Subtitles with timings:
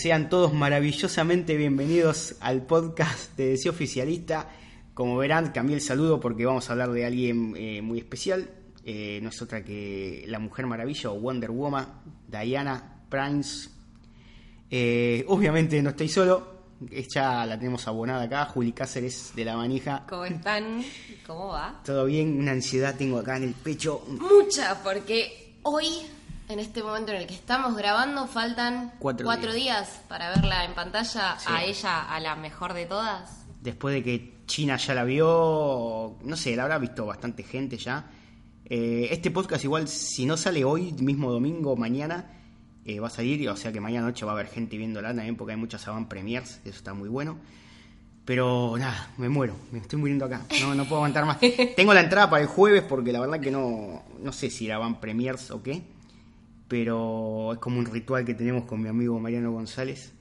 [0.00, 4.48] sean todos maravillosamente bienvenidos al podcast de Deseo Oficialista.
[4.94, 8.48] Como verán, cambié el saludo porque vamos a hablar de alguien eh, muy especial.
[8.82, 11.86] Eh, no es otra que la Mujer Maravilla o Wonder Woman,
[12.28, 13.68] Diana Prince.
[14.70, 16.62] Eh, obviamente no estoy solo,
[17.14, 20.06] ya la tenemos abonada acá, Juli Cáceres de la manija.
[20.08, 20.82] ¿Cómo están?
[21.26, 21.82] ¿Cómo va?
[21.84, 24.02] Todo bien, una ansiedad tengo acá en el pecho.
[24.08, 25.84] Mucha, porque hoy,
[26.50, 30.00] en este momento en el que estamos grabando, faltan Cuatro días.
[30.08, 31.46] para verla en pantalla Sí.
[31.48, 33.46] a ella, a la mejor de todas.
[33.62, 38.10] Después de que China ya la vio, no sé, la habrá visto bastante gente ya.
[38.64, 42.30] Eh, este podcast igual, si no sale hoy, mismo domingo, mañana,
[42.84, 45.36] eh, va a salir, o sea que mañana noche va a haber gente viéndola también
[45.36, 47.36] porque hay muchas avant premiers, eso está muy bueno.
[48.24, 51.38] Pero nada, me muero, me estoy muriendo acá, no, no puedo aguantar más.
[51.76, 54.76] Tengo la entrada para el jueves porque la verdad que no, no sé si era
[54.76, 55.82] avant premiers o qué,
[56.70, 60.12] pero es como un ritual que tenemos con mi amigo Mariano González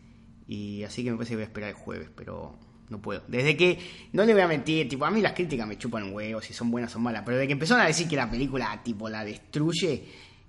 [0.48, 2.56] y así que me parece que voy a esperar el jueves, pero
[2.90, 3.22] no puedo.
[3.28, 3.78] Desde que,
[4.14, 6.54] no le voy a mentir, tipo, a mí las críticas me chupan un huevo si
[6.54, 9.24] son buenas o malas, pero desde que empezaron a decir que la película, tipo, la
[9.24, 10.06] destruye,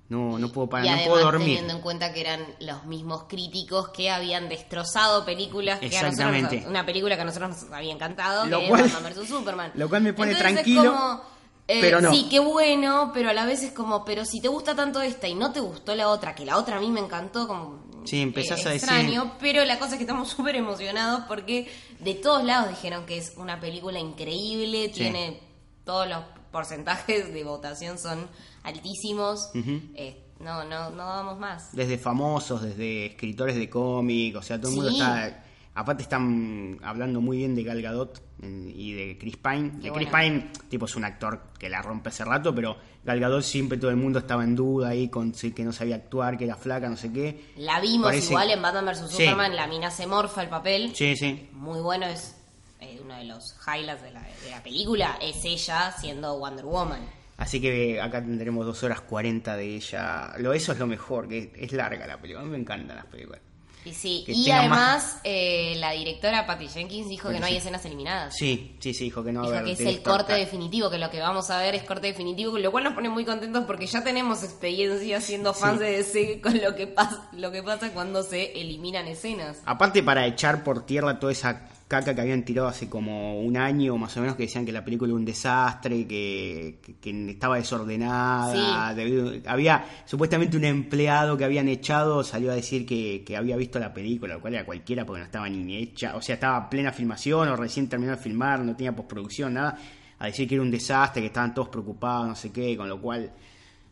[0.08, 1.48] no, no puedo parar, y no puedo dormir.
[1.48, 6.12] teniendo en cuenta que eran los mismos críticos que habían destrozado películas que a nosotros,
[6.34, 6.66] Exactamente.
[6.66, 9.72] una película que a nosotros nos había encantado, Lo que cual- es Batman vs Superman.
[9.74, 11.22] lo cual me pone Entonces es tranquilo, como,
[11.70, 12.12] eh, pero no.
[12.12, 15.28] Sí, qué bueno, pero a la vez es como, pero si te gusta tanto esta
[15.28, 18.20] y no te gustó la otra, que la otra a mí me encantó, como Sí,
[18.22, 21.70] empezás a decir- extraño, pero la cosa es que estamos súper emocionados porque
[22.00, 25.00] de todos lados dijeron que es una película increíble, Sí.
[25.00, 25.40] tiene
[25.84, 26.18] todos los
[26.50, 28.28] porcentajes de votación son
[28.62, 29.50] altísimos.
[29.54, 31.74] Eh, no, no, no vamos más.
[31.76, 35.44] Desde famosos, desde escritores de cómic, o sea, todo el mundo está...
[35.74, 39.70] Aparte están hablando muy bien de Gal Gadot eh, y de Chris Pine.
[39.80, 40.40] Qué De Chris bueno.
[40.40, 43.90] Pine, tipo, es un actor que la rompe hace rato, pero Gal Gadot siempre todo
[43.90, 46.96] el mundo estaba en duda ahí con que no sabía actuar, que era flaca, no
[46.96, 47.52] sé qué.
[47.56, 49.22] La vimos Parece- igual en Batman vs Sí.
[49.24, 50.90] Superman, la mina se morfa el papel.
[50.94, 51.48] Sí, sí.
[51.52, 52.36] Muy bueno, es
[52.80, 57.00] eh, uno de los highlights de la, de la película, es ella siendo Wonder Woman.
[57.36, 60.32] Así que acá tendremos dos horas 40 de ella.
[60.38, 62.42] Lo, eso es lo mejor, que es larga la película.
[62.42, 63.40] A mí me encantan las películas.
[63.84, 68.36] Y sí, y además eh, la directora Patty Jenkins dijo que no hay escenas eliminadas.
[68.36, 71.10] Sí, sí, sí, dijo que no Dijo haber que es el corte definitivo, que lo
[71.10, 74.04] que vamos a ver es corte definitivo, lo cual nos pone muy contentos porque ya
[74.04, 78.60] tenemos experiencia siendo fans de DC con lo que, pasa lo que pasa cuando se
[78.60, 79.62] eliminan escenas.
[79.64, 83.96] Aparte para echar por tierra toda esa caca que habían tirado hace como un año
[83.96, 87.56] más o menos que decían que la película era un desastre, que, que- que estaba
[87.56, 88.96] desordenada, Sí.
[88.96, 93.80] debido- había supuestamente un empleado que habían echado salió a decir que, que había visto
[93.80, 96.92] la película, lo cual era cualquiera porque no estaba ni hecha, o sea, estaba plena
[96.92, 99.76] filmación o recién terminó de filmar, no tenía postproducción, nada,
[100.20, 103.00] a decir que era un desastre, que estaban todos preocupados, no sé qué, con lo
[103.00, 103.32] cual,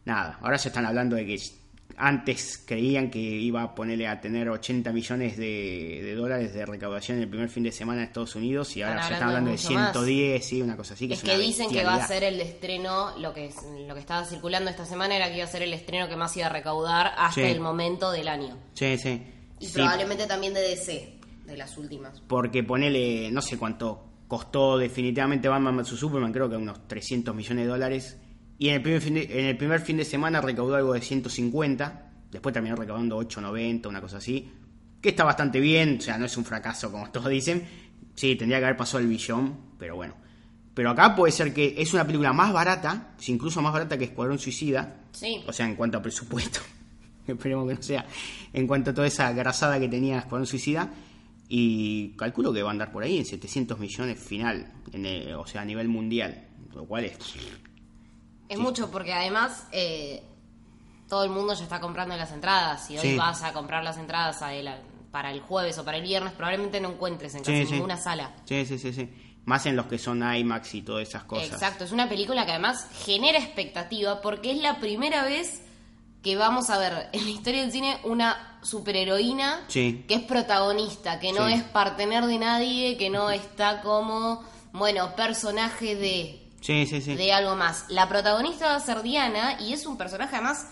[0.04, 1.38] nada, ahora se están hablando de que
[1.98, 7.18] antes creían que iba a ponerle a tener 80 millones de, de dólares de recaudación
[7.18, 9.50] en el primer fin de semana en Estados Unidos y ahora Están se están hablando
[9.50, 9.92] de de mucho más.
[9.92, 11.08] 110, sí, una cosa así.
[11.08, 13.50] Que Es es, que dicen que va a ser el estreno, lo que
[13.86, 16.36] lo que estaba circulando esta semana era que iba a ser el estreno que más
[16.36, 17.42] iba a recaudar hasta Sí.
[17.42, 18.56] el momento del año.
[18.74, 19.22] Sí, sí.
[19.60, 22.20] Y Sí, probablemente también de DC, de las últimas.
[22.28, 27.64] Porque ponele, no sé cuánto costó definitivamente Batman vs Superman, creo que unos 300 millones
[27.64, 28.18] de dólares.
[28.58, 31.00] Y en el primer fin de, en el primer fin de semana recaudó algo de
[31.00, 32.10] 150.
[32.32, 34.50] Después terminó recaudando 890, una cosa así.
[35.00, 37.62] Que está bastante bien, o sea, no es un fracaso como todos dicen.
[38.14, 40.14] Sí, tendría que haber pasado el billón, pero bueno.
[40.74, 44.38] Pero acá puede ser que es una película más barata, incluso más barata que Escuadrón
[44.38, 45.02] Suicida.
[45.12, 45.42] Sí.
[45.46, 46.60] O sea, en cuanto a presupuesto.
[47.26, 48.06] Esperemos que no sea.
[48.52, 50.90] En cuanto a toda esa grasada que tenía Escuadrón Suicida.
[51.48, 54.72] Y calculo que va a andar por ahí en 700 millones final.
[54.92, 56.46] en el- o sea, a nivel mundial.
[56.74, 57.16] Lo cual es.
[58.48, 58.62] Es Sí.
[58.62, 60.22] mucho porque además eh,
[61.08, 62.86] todo el mundo ya está comprando las entradas.
[62.86, 63.16] Si hoy Sí.
[63.16, 64.70] vas a comprar las entradas a el-
[65.10, 67.72] para el jueves o para el viernes, probablemente no encuentres en casi sí.
[67.72, 68.32] ninguna sala.
[68.44, 69.08] Sí, sí, sí, sí.
[69.46, 71.48] Más en los que son IMAX y todas esas cosas.
[71.50, 75.62] Exacto, es una película que además genera expectativa porque es la primera vez
[76.22, 81.32] que vamos a ver en la historia del cine una superheroína que es protagonista, que
[81.32, 87.14] no es partener de nadie, que no está como, bueno, personaje de, Sí, sí, sí.
[87.14, 87.86] de algo más.
[87.88, 90.66] La protagonista va a ser Diana y es un personaje además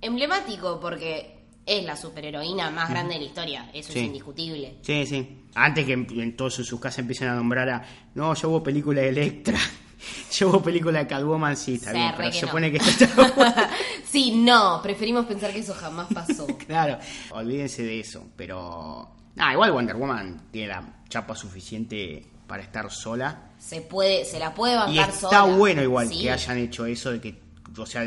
[0.00, 3.98] emblemático porque es la superheroína más grande de la historia, eso Sí.
[3.98, 4.76] es indiscutible.
[4.82, 5.42] Sí, sí.
[5.56, 7.82] Antes que en, todos sus casas empiecen a nombrar a.
[8.14, 9.58] No, yo hubo película de Electra.
[10.32, 12.12] yo hubo película de Catwoman, sí, está bien.
[12.16, 12.46] Pero que se no.
[12.46, 13.70] supone que esto está
[14.04, 16.46] sí, no, preferimos pensar que eso jamás pasó.
[16.66, 16.96] Claro,
[17.32, 19.16] olvídense de eso, pero...
[19.40, 23.50] Ah, igual Wonder Woman tiene la chapa suficiente para estar sola.
[23.58, 25.42] Se puede, se la puede Y bancar está sola.
[25.56, 26.22] bueno igual Sí.
[26.22, 27.40] que hayan hecho eso de que,
[27.76, 28.02] o sea,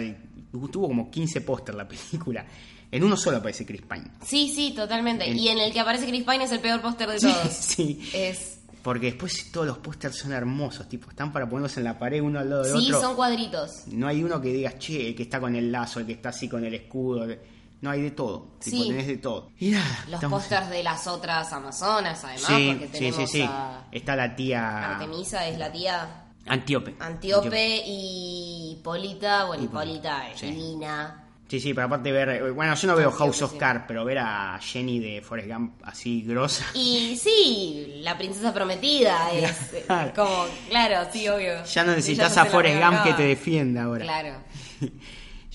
[0.71, 2.45] tuvo como 15 póster la película.
[2.91, 4.06] En uno solo aparece Chris Pine.
[4.24, 5.27] Sí, sí, totalmente.
[5.27, 7.51] En- Y en el que aparece Chris Pine es el peor póster de todos.
[7.51, 8.00] sí.
[8.13, 12.21] Es, Porque después todos los pósters son hermosos, tipo, están para ponerlos en la pared
[12.21, 13.00] uno al lado de sí, otro.
[13.01, 13.88] son cuadritos.
[13.88, 16.29] No hay uno que digas, che, el que está con el lazo, el que está
[16.29, 17.24] así con el escudo.
[17.24, 17.39] el-
[17.83, 18.47] No hay de todo.
[18.63, 18.88] Tipo, Sí.
[18.88, 19.50] tenés de todo.
[19.59, 20.06] Y nada.
[20.06, 23.41] Los estamos- pósters de las otras Amazonas, además, Sí, porque sí, tenemos sí, sí.
[23.45, 26.95] a Está la tía Artemisa, es la tía Antíope.
[27.00, 30.45] Antíope y Hipólita, bueno, Hipólita, es sí.
[30.47, 31.19] divina.
[31.50, 33.57] Sí, sí, pero aparte ver, eh, bueno, yo no veo House of sí.
[33.57, 36.65] Cards, pero ver a Jenny de Forrest Gump así grosa.
[36.74, 41.63] Y sí, la princesa prometida es eh, como, claro, sí, obvio.
[41.65, 44.03] Ya no necesitas a Forrest Gump que te defienda ahora.
[44.06, 44.36] Claro.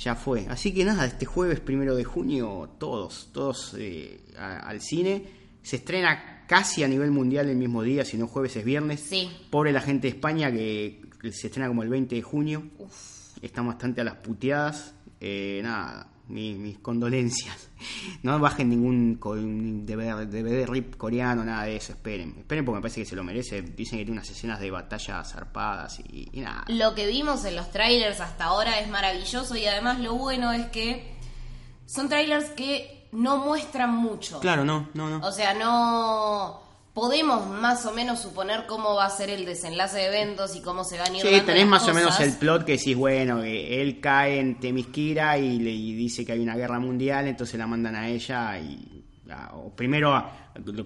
[0.03, 0.47] Ya fue.
[0.49, 5.25] Así que nada, este jueves primero de junio, todos, todos eh, a- al cine.
[5.63, 9.01] Se estrena casi a nivel mundial el mismo día, si no jueves es viernes.
[9.01, 9.29] Sí.
[9.51, 11.03] Pobre la gente de España que
[11.33, 12.63] se estrena como el 20 de junio.
[13.43, 14.95] Están bastante a las puteadas.
[15.21, 17.69] Eh, nada, mi- mis condolencias.
[18.23, 19.19] No bajen ningún
[19.87, 21.93] DVD, DVD rip coreano, nada de eso.
[21.93, 22.35] Esperen.
[22.39, 23.63] Esperen porque me parece que se lo merece.
[23.63, 26.65] Dicen que tiene unas escenas de batalla zarpadas y, y nada.
[26.69, 30.67] Lo que vimos en los trailers hasta ahora es maravilloso y además lo bueno es
[30.67, 31.15] que
[31.87, 34.41] son trailers que no muestran mucho.
[34.41, 35.25] Claro, no, no, no.
[35.27, 36.61] O sea, no
[36.99, 40.83] podemos más o menos suponer cómo va a ser el desenlace de eventos y cómo
[40.83, 42.97] se van a ir Sí, dando tenés las más o menos el plot que decís,
[42.97, 47.29] bueno, que él cae en Temisquira y le y dice que hay una guerra mundial,
[47.29, 49.05] entonces la mandan a ella y...
[49.31, 50.33] a- o primero, a-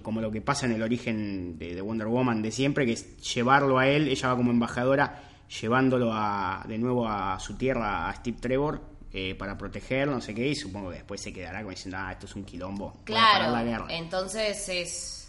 [0.03, 3.17] como lo que pasa en el origen de, de Wonder Woman de siempre, que es
[3.33, 5.23] llevarlo a él, ella va como embajadora,
[5.61, 8.81] llevándolo a, de nuevo a su tierra, a Steve Trevor,
[9.11, 12.11] eh, para protegerlo, no sé qué, y supongo que después se quedará como diciendo, ah,
[12.11, 13.85] esto es un quilombo, Claro, la guerra.
[13.89, 15.22] entonces es...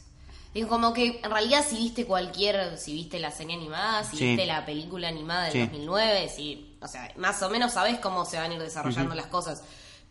[0.54, 4.24] Digo, como que en realidad si viste cualquier, si viste la serie animada, si Sí.
[4.28, 5.58] viste la película animada del Sí.
[5.60, 9.26] 2009, si, o sea, más o menos sabes cómo se van a ir desarrollando las
[9.26, 9.62] cosas.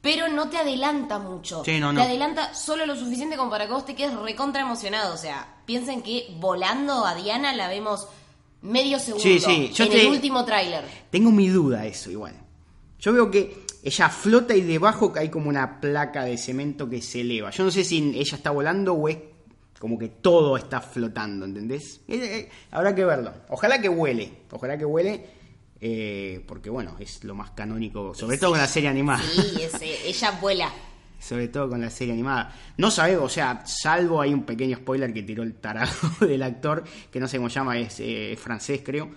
[0.01, 1.63] Pero no te adelanta mucho.
[1.63, 5.13] Sí, no, te adelanta solo lo suficiente como para que vos te quedes recontra emocionado.
[5.13, 8.07] O sea, piensen que volando a Diana la vemos
[8.61, 10.83] medio segundo yo en te- el último tráiler.
[11.09, 12.35] Tengo mi duda eso igual.
[12.99, 17.21] Yo veo que ella flota y debajo hay como una placa de cemento que se
[17.21, 17.49] eleva.
[17.51, 19.17] Yo no sé si ella está volando o es
[19.83, 21.99] como que todo está flotando, ¿entendés?
[22.07, 23.33] Eh, eh, habrá que verlo.
[23.49, 25.25] Ojalá que huele, ojalá que huele,
[25.81, 29.21] eh, porque bueno, es lo más canónico, sobre todo con la serie animada.
[29.21, 30.71] Sí, ese, ella vuela.
[31.19, 32.55] Sobre todo con la serie animada.
[32.77, 36.85] No sabemos, o sea, salvo hay un pequeño spoiler que tiró el tarado del actor,
[37.11, 39.09] que no sé cómo se llama, es eh, francés creo,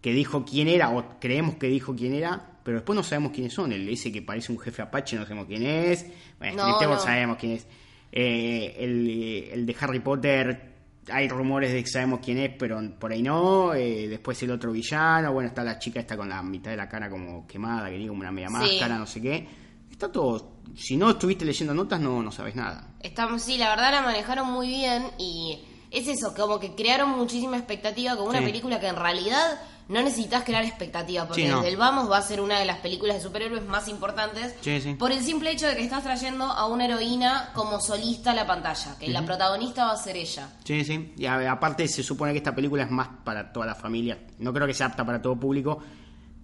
[0.00, 3.52] que dijo quién era, o creemos que dijo quién era, pero después no sabemos quiénes
[3.52, 3.72] son.
[3.72, 6.06] El ese que parece un jefe apache, no sabemos quién es.
[6.38, 7.02] Bueno, No, Trevor no.
[7.02, 7.66] sabemos quién es.
[8.12, 10.72] Eh, el, el de Harry Potter,
[11.10, 13.74] hay rumores de que sabemos quién es, pero por ahí no.
[13.74, 16.88] Eh, después el otro villano, bueno, está la chica esta con la mitad de la
[16.88, 18.54] cara como quemada, que tiene como una media Sí.
[18.54, 19.46] máscara, no sé qué.
[19.90, 20.52] Está todo.
[20.76, 22.88] Si no estuviste leyendo notas, no, no sabes nada.
[23.00, 25.58] Estamos, sí, la verdad la manejaron muy bien y
[25.90, 28.44] es eso, como que crearon muchísima expectativa con una Sí.
[28.44, 31.56] película que en realidad no necesitas crear expectativa, porque Sí, no.
[31.56, 34.80] desde el vamos va a ser una de las películas de superhéroes más importantes Sí,
[34.80, 34.94] sí.
[34.94, 38.46] por el simple hecho de que estás trayendo a una heroína como solista a la
[38.46, 40.50] pantalla, que la protagonista va a ser ella.
[40.64, 41.12] Sí, sí.
[41.16, 44.18] Y a- aparte se supone que esta película es más para toda la familia.
[44.38, 45.78] No creo que sea apta para todo público,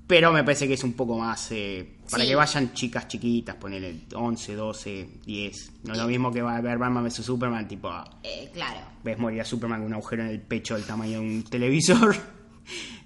[0.07, 4.01] pero me parece que es un poco más eh, para que vayan chicas chiquitas, ponele
[4.15, 5.73] 11, 12, 10.
[5.85, 8.81] No es lo mismo que va a ver Batman vs Superman, tipo, ah, Eh, claro.
[9.03, 12.17] ves morir a Superman con un agujero en el pecho del tamaño de un televisor.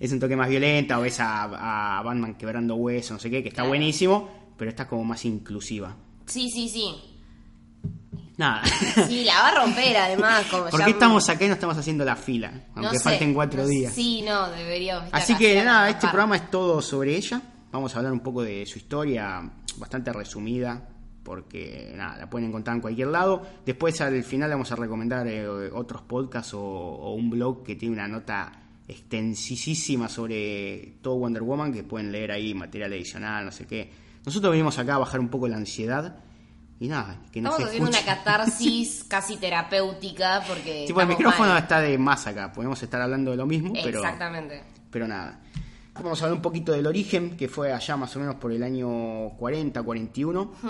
[0.00, 3.42] es un toque más violenta, o ves a, a Batman quebrando huesos, no sé qué,
[3.42, 3.70] que está Claro.
[3.70, 5.96] buenísimo, pero está como más inclusiva.
[6.26, 6.94] Sí, sí, sí.
[8.36, 8.62] Nada.
[9.08, 10.44] Sí, la va a romper además.
[10.50, 12.52] Como ¿Por ya- qué estamos acá y no estamos haciendo la fila?
[12.76, 13.92] no Aunque sé, falten cuatro no- días.
[13.92, 15.06] Sí, no, deberíamos.
[15.06, 17.42] estar Así que nada, este programa es todo sobre ella.
[17.72, 19.42] Vamos a hablar un poco de su historia,
[19.78, 20.88] bastante resumida,
[21.24, 23.42] porque nada, la pueden encontrar en cualquier lado.
[23.66, 27.94] Después al final vamos a recomendar eh, otros podcasts o, o un blog que tiene
[27.94, 28.52] una nota
[28.88, 33.90] extensísima sobre todo Wonder Woman, que pueden leer ahí material adicional, no sé qué.
[34.24, 36.16] Nosotros venimos acá a bajar un poco la ansiedad
[36.80, 40.84] y nada, que nos Estamos haciendo una catarsis casi terapéutica porque.
[40.86, 41.62] Tipo, el micrófono mal.
[41.62, 44.00] está de más acá, podemos estar hablando de lo mismo, pero...
[44.00, 44.62] Exactamente.
[44.90, 45.40] Pero nada.
[45.94, 48.62] Vamos a hablar un poquito del origen, que fue allá más o menos por el
[48.62, 50.68] año 40, 41, Ujú.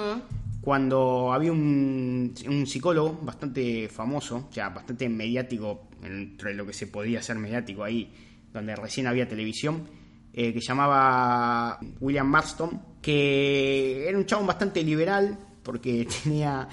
[0.60, 6.86] Cuando había un, un psicólogo bastante famoso, o sea, bastante mediático, entre lo que se
[6.86, 8.12] podía hacer mediático ahí,
[8.52, 9.88] donde recién había televisión,
[10.32, 16.68] eh, que llamaba William Marston, que era un chabón bastante liberal, porque tenía,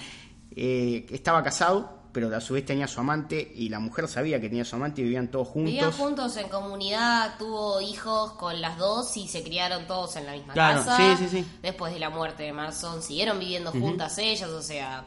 [0.56, 4.48] eh, estaba casado, pero a su vez tenía su amante y la mujer sabía que
[4.48, 5.74] tenía su amante y vivían todos juntos.
[5.74, 10.31] Vivían juntos en comunidad, tuvo hijos con las dos y se criaron todos en la
[10.31, 10.95] misma Claro, casa.
[10.95, 11.45] sí, sí, sí.
[11.62, 15.03] Después de la muerte de Marson siguieron viviendo juntas ellas, o sea,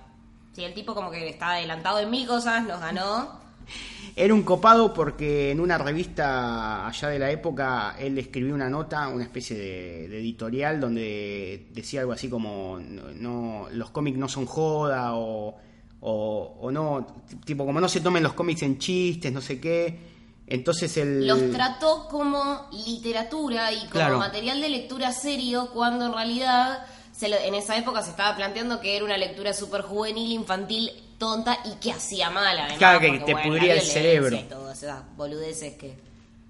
[0.53, 3.49] si el tipo como que está adelantado en mil cosas, nos ganó.
[4.17, 9.09] Era un copado porque en una revista allá de la época él escribió una nota,
[9.09, 14.29] una especie de, de editorial donde decía algo así como no, no- los cómics no
[14.29, 15.57] son joda o,
[16.01, 17.07] o, o no,
[17.45, 19.99] tipo como no se tomen los cómics en chistes, no sé qué.
[20.47, 21.27] Entonces el...
[21.27, 24.19] Los trató como literatura y como Claro.
[24.19, 28.81] material de lectura serio cuando en realidad se lo- en esa época se estaba planteando
[28.81, 32.79] que era una lectura súper juvenil, infantil, tonta y que hacía mal además.
[32.79, 34.39] Claro, que porque, te bueno, pudría el cerebro.
[34.73, 35.97] esas boludeces que...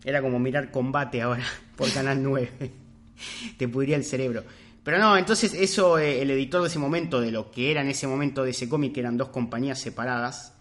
[0.04, 1.44] Era como mirar combate ahora
[1.76, 2.70] por Canal 9.
[3.56, 4.44] Te pudría el cerebro.
[4.88, 7.88] Pero no, entonces eso, eh, el editor de ese momento, de lo que era en
[7.88, 10.54] ese momento de ese cómic, que eran dos compañías separadas,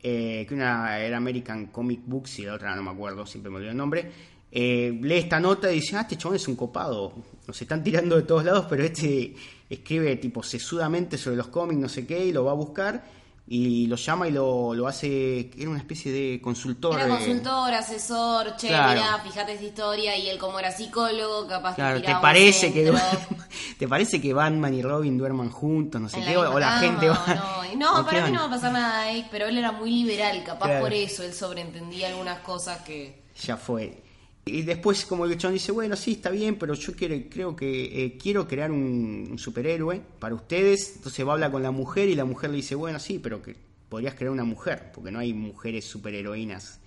[0.00, 3.56] eh, que una era American Comic Books y la otra no me acuerdo, siempre me
[3.56, 4.08] olvido el nombre,
[4.52, 7.12] eh, lee esta nota y dice, ah, este chabón es un copado,
[7.44, 9.34] nos están tirando de todos lados, pero este
[9.68, 13.04] escribe tipo sesudamente sobre los cómics, no sé qué, y lo va a buscar
[13.46, 16.98] y lo llama y lo, lo hace, era una especie de consultor.
[16.98, 19.00] Era consultor, asesor, che, Claro.
[19.00, 22.92] mirá, fíjate esta historia y él como era psicólogo, capaz Claro, te ¿te parece, que,
[23.78, 26.00] ¿te parece que Batman y Robin duerman juntos?
[26.00, 27.64] No sé en qué, la o, la gente va.
[27.74, 29.72] No, no ¿o qué para mí no va a pasar nada ahí, pero él era
[29.72, 30.84] muy liberal, capaz Claro.
[30.84, 33.22] por eso él sobreentendía algunas cosas que...
[33.42, 34.02] Ya fue.
[34.44, 38.04] Y después, como el chabón dice, bueno, sí, está bien, pero yo quiero, creo que
[38.04, 40.94] eh, quiero crear un, un superhéroe para ustedes.
[40.96, 43.40] Entonces va a hablar con la mujer y la mujer le dice, bueno, sí, pero
[43.40, 43.54] que
[43.88, 46.80] podrías crear una mujer, porque no hay mujeres superheroínas.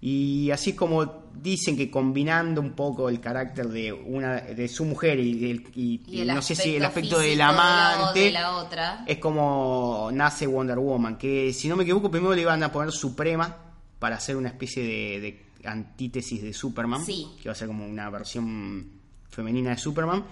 [0.00, 5.18] Y así como dicen que combinando un poco el carácter de una de su mujer
[5.18, 8.30] y, el- y- Y el no sé si el aspecto del de la- amante de
[8.30, 9.04] la otra.
[9.08, 12.92] es como nace Wonder Woman, que si no me equivoco primero le iban a poner
[12.92, 13.56] Suprema
[13.98, 17.26] para hacer una especie de, de antítesis de Superman, Sí.
[17.42, 18.90] que va a ser como una versión
[19.28, 20.24] femenina de Superman,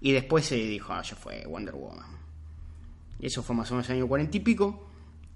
[0.00, 2.06] y después se dijo, ah, ya fue Wonder Woman.
[3.20, 4.86] Y eso fue más o menos en el año cuarenta y pico.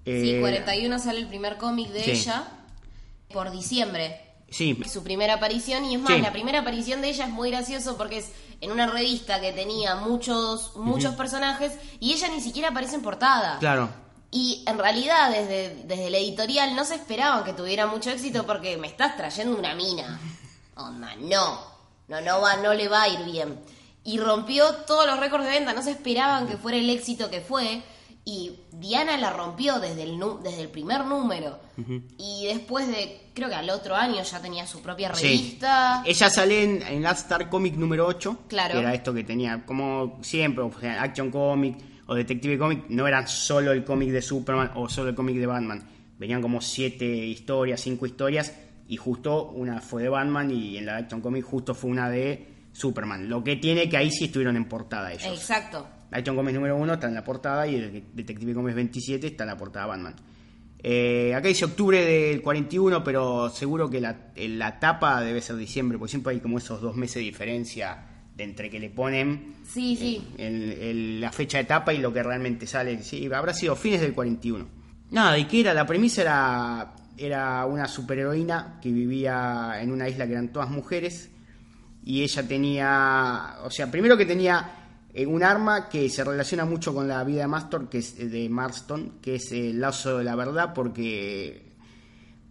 [0.05, 2.11] Sí, Eh, 41 sale el primer cómic de sí.
[2.13, 2.45] ella
[3.33, 4.21] por diciembre.
[4.51, 6.21] Sí, Su primera aparición, y es más, Sí.
[6.21, 8.31] la primera aparición de ella es muy gracioso porque es
[8.61, 13.59] en una revista que tenía muchos, muchos personajes y ella ni siquiera aparece en portada.
[13.61, 13.89] claro.
[14.35, 18.77] Y en realidad, desde, desde la editorial, no se esperaban que tuviera mucho éxito porque
[18.79, 20.19] me estás trayendo una mina.
[20.75, 21.61] Onda, no.
[22.09, 23.59] No, no, va, no le va a ir bien.
[24.05, 25.75] Y rompió todos los récords de venta.
[25.75, 27.83] No se esperaban que fuera el éxito que fue.
[28.25, 31.59] Y Diana la rompió desde el, desde el primer número.
[32.19, 35.25] Y después de, creo que al otro año ya tenía su propia Sí.
[35.25, 36.03] revista.
[36.07, 38.75] Ella sale en, en Last Star Comic número 8, Claro.
[38.75, 43.07] que era esto que tenía, como siempre, o sea, Action Comic o Detective Comic, no
[43.07, 45.83] eran solo el cómic de Superman o solo el cómic de Batman.
[46.19, 48.55] Venían como siete historias, cinco historias,
[48.89, 52.47] y justo una fue de Batman y en la Action Comic justo fue una de
[52.73, 53.29] Superman.
[53.29, 55.27] Lo que tiene que ahí sí estuvieron en portada ellos.
[55.27, 55.87] Exacto.
[56.11, 59.49] Action Comics número 1 está en la portada y el Detective Comics 27 está en
[59.49, 60.15] la portada Batman.
[60.85, 65.97] Eh, acá dice octubre del 41, pero seguro que la, la tapa debe ser diciembre,
[65.97, 69.97] porque siempre hay como esos dos meses de diferencia de entre que le ponen Sí,
[69.97, 70.27] sí.
[70.39, 73.03] el- el- la fecha de tapa y lo que realmente sale.
[73.03, 74.67] Sí, habrá sido fines del 41.
[75.11, 75.75] Nada, ¿y qué era?
[75.75, 81.29] La premisa era, era una superheroína que vivía en una isla que eran todas mujeres
[82.05, 84.79] y ella tenía, o sea, primero que tenía
[85.15, 88.29] eh, un arma que se relaciona mucho con la vida de Mastor, que es eh,
[88.29, 91.72] de Marston, que es el lazo de la verdad, porque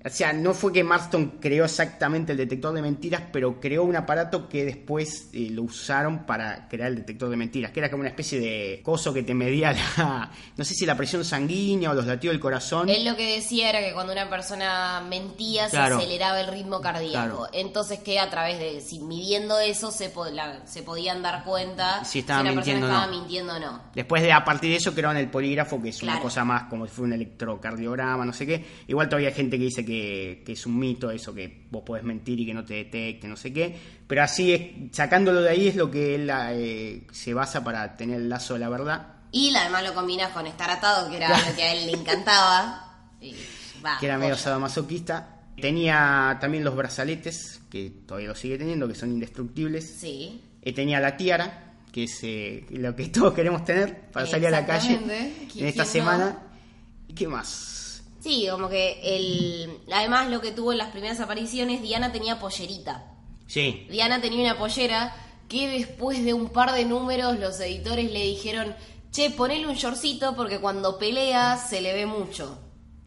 [0.03, 3.95] o sea, no fue que Marston creó exactamente el detector de mentiras, pero creó un
[3.95, 8.01] aparato que después eh, lo usaron para crear el detector de mentiras, que era como
[8.01, 11.93] una especie de coso que te medía la, no sé si la presión sanguínea o
[11.93, 12.89] los latidos del corazón.
[12.89, 15.97] Él lo que decía era que cuando una persona mentía Claro.
[15.97, 17.11] se aceleraba el ritmo cardíaco.
[17.11, 17.47] Claro.
[17.53, 22.03] Entonces que a través de, si midiendo eso, se, po- la- se podían dar cuenta
[22.05, 23.11] Si estaba una mintiendo o persona no.
[23.11, 23.81] estaba mintiendo o no.
[23.93, 26.85] Después de a partir de eso crearon el polígrafo, que es una cosa más como
[26.87, 28.65] si fuera un electrocardiograma, no sé qué.
[28.87, 32.03] Igual todavía hay gente que dice que, que es un mito eso, que vos podés
[32.03, 33.75] mentir y que no te detecte, no sé qué.
[34.07, 38.17] Pero así es, sacándolo de ahí es lo que él eh, se basa para tener
[38.21, 39.07] el lazo de la verdad.
[39.31, 42.87] Y además lo combinas con estar atado, que era lo que a él le encantaba.
[43.21, 43.35] Y,
[43.99, 45.41] que era medio sadomasoquista.
[45.59, 49.97] Tenía también los brazaletes, que todavía lo sigue teniendo, que son indestructibles.
[49.99, 50.41] Sí.
[50.61, 54.51] Eh, tenía la tiara, que es eh, lo que todos queremos tener para salir a
[54.51, 56.39] la calle en esta ¿Quién semana.
[57.07, 57.81] ¿Y qué más?
[58.21, 59.79] Sí, como que el...
[59.91, 63.15] Además lo que tuvo en las primeras apariciones, Diana tenía pollerita.
[63.47, 65.13] Sí, Diana tenía una pollera
[65.49, 68.75] que después de un par de números los editores le dijeron,
[69.11, 72.59] che, ponele un shortcito porque cuando pelea se le ve mucho.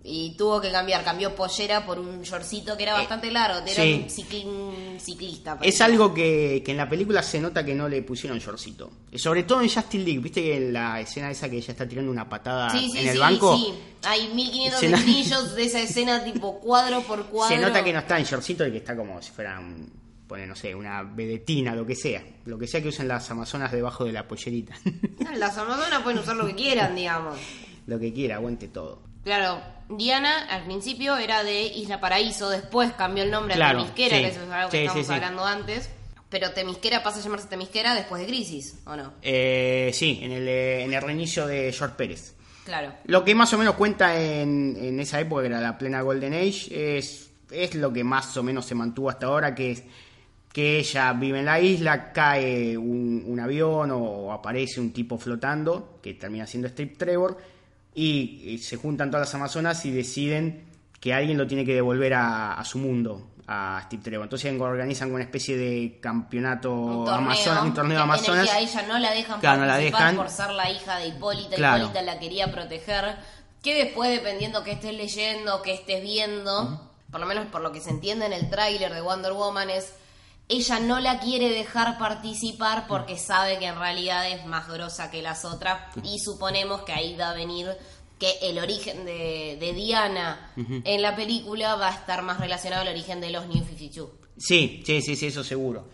[0.06, 4.44] Y tuvo que cambiar, cambió pollera por un shortcito que era bastante largo, era sí.
[4.44, 5.58] un, un ciclista.
[5.62, 8.90] Es algo que, que en la película se nota que no le pusieron shortcito.
[9.14, 12.10] Sobre todo en Justin League, viste que en la escena esa que ella está tirando
[12.12, 13.56] una patada Sí, sí, en el sí, banco.
[13.56, 13.72] sí.
[14.02, 17.56] Hay 1500 Se no- screenshots de esa escena tipo cuadro por cuadro.
[17.56, 19.90] Se nota que no está en shortcito y que está como si fuera un,
[20.28, 22.22] pone, no sé, una vedetina, lo que sea.
[22.44, 24.74] Lo que sea que usen las amazonas debajo de la pollerita.
[25.20, 27.38] No, Las amazonas pueden usar lo que quieran, digamos.
[27.86, 29.00] lo que quiera, aguante todo.
[29.24, 34.16] Claro, Diana al principio era de Isla Paraíso, después cambió el nombre Claro, a Temisquera,
[34.16, 34.22] sí.
[34.22, 35.12] que eso es algo que Sí, sí, estábamos sí.
[35.14, 35.90] hablando antes.
[36.30, 39.12] Pero Temisquera pasa a llamarse Temisquera después de Crisis, ¿o no?
[39.22, 42.34] Eh, sí, en el, eh, en el reinicio de George Pérez.
[42.64, 42.92] Claro.
[43.04, 46.32] Lo que más o menos cuenta en, en esa época, que era la plena Golden
[46.34, 49.82] Age, es, es lo que más o menos se mantuvo hasta ahora, que es
[50.52, 55.98] que ella vive en la isla, cae un, un avión o aparece un tipo flotando,
[56.02, 57.36] que termina siendo Strip Trevor,
[57.94, 60.64] y, y se juntan todas las amazonas y deciden
[61.00, 64.24] que alguien lo tiene que devolver a, a su mundo, a Steve Trevor.
[64.24, 68.50] Entonces organizan una especie de campeonato Un torneo, amazona- un torneo de Amazonas.
[68.50, 70.16] a ella no la dejan Claro, no la dejan.
[70.16, 71.56] por ser la hija de Hipólita.
[71.56, 71.84] Claro.
[71.84, 73.16] Hipólita la quería proteger.
[73.62, 77.80] Que después, dependiendo que estés leyendo, que estés viendo, por lo menos por lo que
[77.80, 79.94] se entiende en el tráiler de Wonder Woman, es
[80.48, 85.22] ella no la quiere dejar participar porque sabe que en realidad es más grosa que
[85.22, 87.68] las otras y suponemos que ahí va a venir
[88.18, 92.88] que el origen de, de Diana en la película va a estar más relacionado al
[92.88, 94.10] origen de los New 52.
[94.36, 95.88] Sí, sí, sí, sí, eso seguro.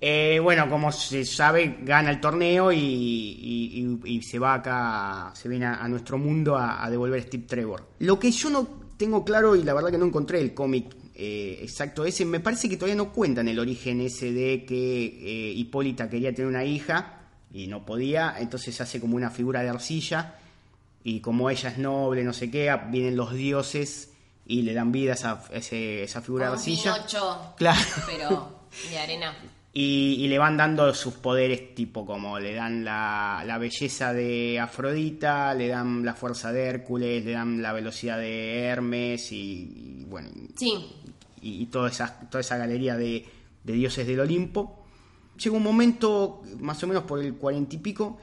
[0.00, 5.32] Eh, bueno, como se sabe, gana el torneo y, y- y- y se va acá,
[5.34, 7.88] se viene a, a nuestro mundo a, a devolver a Steve Trevor.
[7.98, 11.58] Lo que yo no tengo claro y la verdad que no encontré el cómic eh,
[11.62, 16.08] exacto ese, me parece que todavía no cuentan el origen ese de que eh, Hipólita
[16.08, 17.14] quería tener una hija
[17.52, 20.36] y no podía, entonces hace como una figura de arcilla
[21.02, 24.12] y como ella es noble, no sé qué, vienen los dioses
[24.46, 26.94] y le dan vida a esa, ese- esa figura de un arcilla.
[26.94, 27.80] Pinocho, Claro.
[28.06, 28.58] pero
[28.90, 29.34] de arena.
[29.72, 34.58] Y, y le van dando sus poderes, tipo como le dan la, la belleza de
[34.58, 40.04] Afrodita, le dan la fuerza de Hércules, le dan la velocidad de Hermes y, y
[40.08, 40.74] bueno, Sí,
[41.42, 43.26] y, y toda, esa, toda esa galería de,
[43.64, 44.84] de dioses del Olimpo.
[45.42, 48.18] Llega un momento, más o menos por el cuarenta y pico,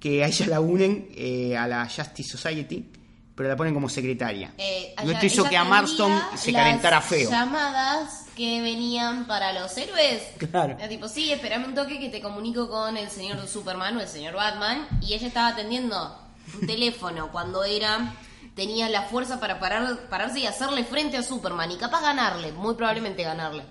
[0.00, 2.90] que a ella la unen eh, a la Justice Society,
[3.34, 4.52] pero la ponen como secretaria.
[4.58, 7.30] eh, y esto hizo que a Marston se las calentara feo.
[7.30, 10.22] llamadas que venían para los héroes.
[10.50, 10.76] Claro.
[10.78, 14.08] Era tipo, sí, espérame un toque que te comunico con el señor Superman o el
[14.08, 14.86] señor Batman.
[15.00, 16.18] Y ella estaba atendiendo
[16.60, 18.14] un teléfono cuando era
[18.56, 22.74] tenía la fuerza para parar, pararse y hacerle frente a Superman y capaz ganarle, muy
[22.74, 23.62] probablemente ganarle.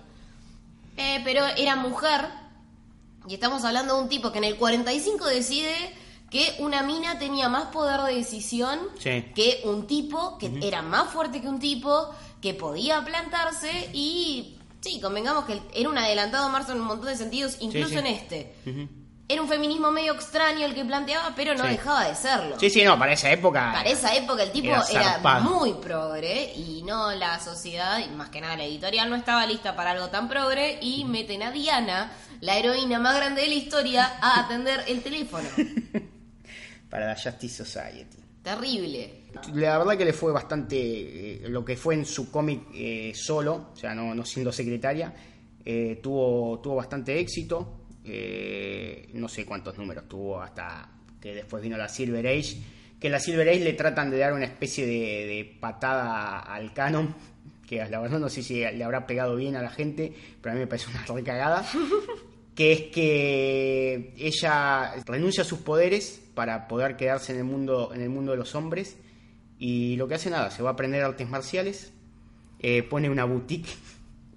[0.95, 2.21] Eh, pero era mujer
[3.27, 5.73] y estamos hablando de un tipo que en el 45 decide
[6.29, 9.25] que una mina tenía más poder de decisión Sí.
[9.35, 12.09] que un tipo que era más fuerte que un tipo
[12.41, 17.15] que podía plantarse y sí, convengamos que era un adelantado marzo en un montón de
[17.17, 17.97] sentidos, incluso sí.
[17.97, 18.55] en este.
[19.27, 21.69] Era un feminismo medio extraño el que planteaba, pero no Sí.
[21.71, 22.59] dejaba de serlo.
[22.59, 23.71] Sí, sí, no, para esa época.
[23.73, 28.39] Para esa época el tipo Era muy progre y no la sociedad, y más que
[28.39, 32.11] nada la editorial, no estaba lista para algo tan progre y meten a Diana,
[32.41, 35.49] la heroína más grande de la historia, a atender el teléfono.
[36.89, 38.17] Para la Justice Society.
[38.43, 39.23] Terrible.
[39.55, 43.71] La verdad que le fue bastante eh, lo que fue en su cómic eh, solo,
[43.73, 45.11] o sea, no, no siendo secretaria,
[45.65, 47.84] eh, tuvo, tuvo bastante éxito.
[48.05, 50.89] Eh, no sé cuántos números tuvo hasta
[51.21, 52.57] que después vino la Silver Age.
[52.99, 57.13] Que la Silver Age le tratan de dar una especie de, de patada al canon,
[57.67, 60.55] que la verdad no sé si le habrá pegado bien a la gente, pero a
[60.55, 61.65] mí me parece una recagada.
[62.55, 68.01] que es que ella renuncia a sus poderes para poder quedarse en el mundo en
[68.01, 68.95] el mundo de los hombres
[69.59, 71.91] y lo que hace nada se va a aprender artes marciales
[72.59, 73.69] eh, pone una boutique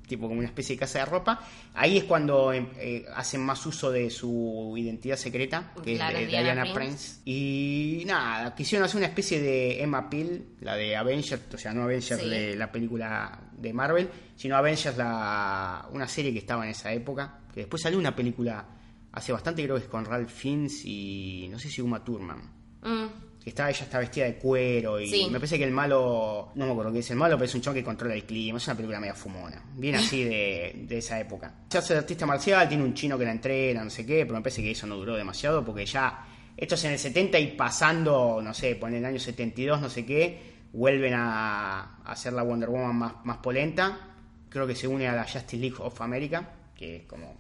[0.09, 1.41] tipo como una especie de casa de ropa
[1.75, 6.25] ahí es cuando eh, eh, hacen más uso de su identidad secreta que Claro, es
[6.25, 6.75] de Diana Diana Prince.
[6.75, 11.73] Prince y nada quisieron hacer una especie de Emma Peel la de Avengers o sea
[11.73, 12.29] no Avengers Sí.
[12.29, 17.41] de la película de Marvel sino Avengers la una serie que estaba en esa época
[17.55, 18.65] que después salió una película
[19.13, 23.07] hace bastante creo que es con Ralph Fiennes y no sé si Uma Thurman Mm,
[23.45, 25.27] está, ella está vestida de cuero y Sí.
[25.31, 27.61] me parece que el malo, no me acuerdo qué es el malo, pero es un
[27.63, 31.19] chon que controla el clima, es una película media fumona, bien así de, de esa
[31.19, 31.55] época.
[31.71, 34.43] Se hace artista marcial, tiene un chino que la entrena, no sé qué, pero me
[34.43, 38.41] parece que eso no duró demasiado porque ya, esto es en el 70 y pasando,
[38.43, 42.69] no sé, por el año 72, no sé qué, vuelven a, a hacer la Wonder
[42.69, 44.15] Woman más, más polenta,
[44.51, 47.35] creo que se une a la Justice League of America, que es como,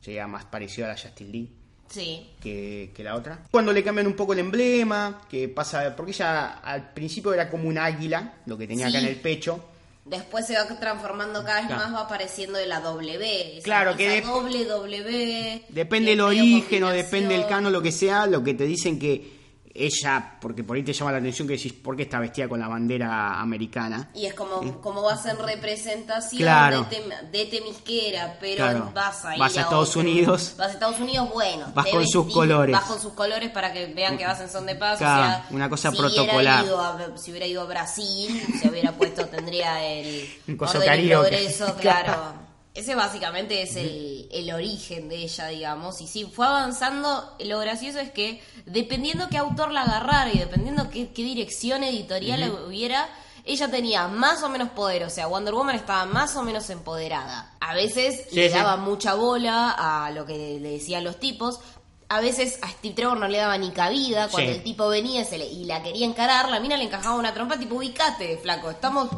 [0.00, 1.50] sería más parecido a la Justice League.
[1.92, 2.26] Sí.
[2.42, 3.40] que, que la otra.
[3.50, 7.68] Cuando le cambian un poco el emblema, que pasa, porque ella al principio era como
[7.68, 9.62] un águila, lo que tenía acá en el pecho.
[10.04, 11.82] Después se va transformando cada vez Claro.
[11.84, 13.60] más, va apareciendo de la W.
[13.62, 15.62] Claro, que de- doble W.
[15.68, 19.41] Depende del origen o depende del cano, lo que sea, lo que te dicen que
[19.74, 22.60] ella, porque por ahí te llama la atención que decís, ¿por qué está vestida con
[22.60, 24.10] la bandera americana?
[24.14, 26.86] Y es como, como vas en representación Claro.
[26.90, 28.90] de, tem- de temisquera, pero Claro.
[28.94, 30.54] vas a ir Vas a Estados otro- Unidos.
[30.58, 31.66] Vas a Estados Unidos, bueno.
[31.74, 32.72] Vas con sus colores.
[32.74, 34.98] Vas con sus colores para que vean que vas en son de paz.
[34.98, 36.64] Claro, o sea, una cosa si protocolar.
[36.64, 42.41] a- si hubiera ido a Brasil, se hubiera puesto, tendría el Un coso progreso, claro.
[42.74, 46.00] Ese básicamente es el, el origen de ella, digamos.
[46.00, 47.36] Y sí, fue avanzando.
[47.40, 52.50] Lo gracioso es que dependiendo qué autor la agarrara y dependiendo qué, qué dirección editorial
[52.66, 53.08] hubiera,
[53.44, 55.04] ella tenía más o menos poder.
[55.04, 57.52] O sea, Wonder Woman estaba más o menos empoderada.
[57.60, 58.54] A veces Sí, le sí.
[58.54, 61.60] daba mucha bola a lo que le decían los tipos.
[62.08, 64.28] A veces a Steve Trevor no le daba ni cabida.
[64.28, 64.56] Cuando Sí.
[64.58, 67.34] el tipo venía y se le- y la quería encarar, la mina le encajaba una
[67.34, 68.70] trompa tipo, ubicate, flaco.
[68.70, 69.10] Estamos,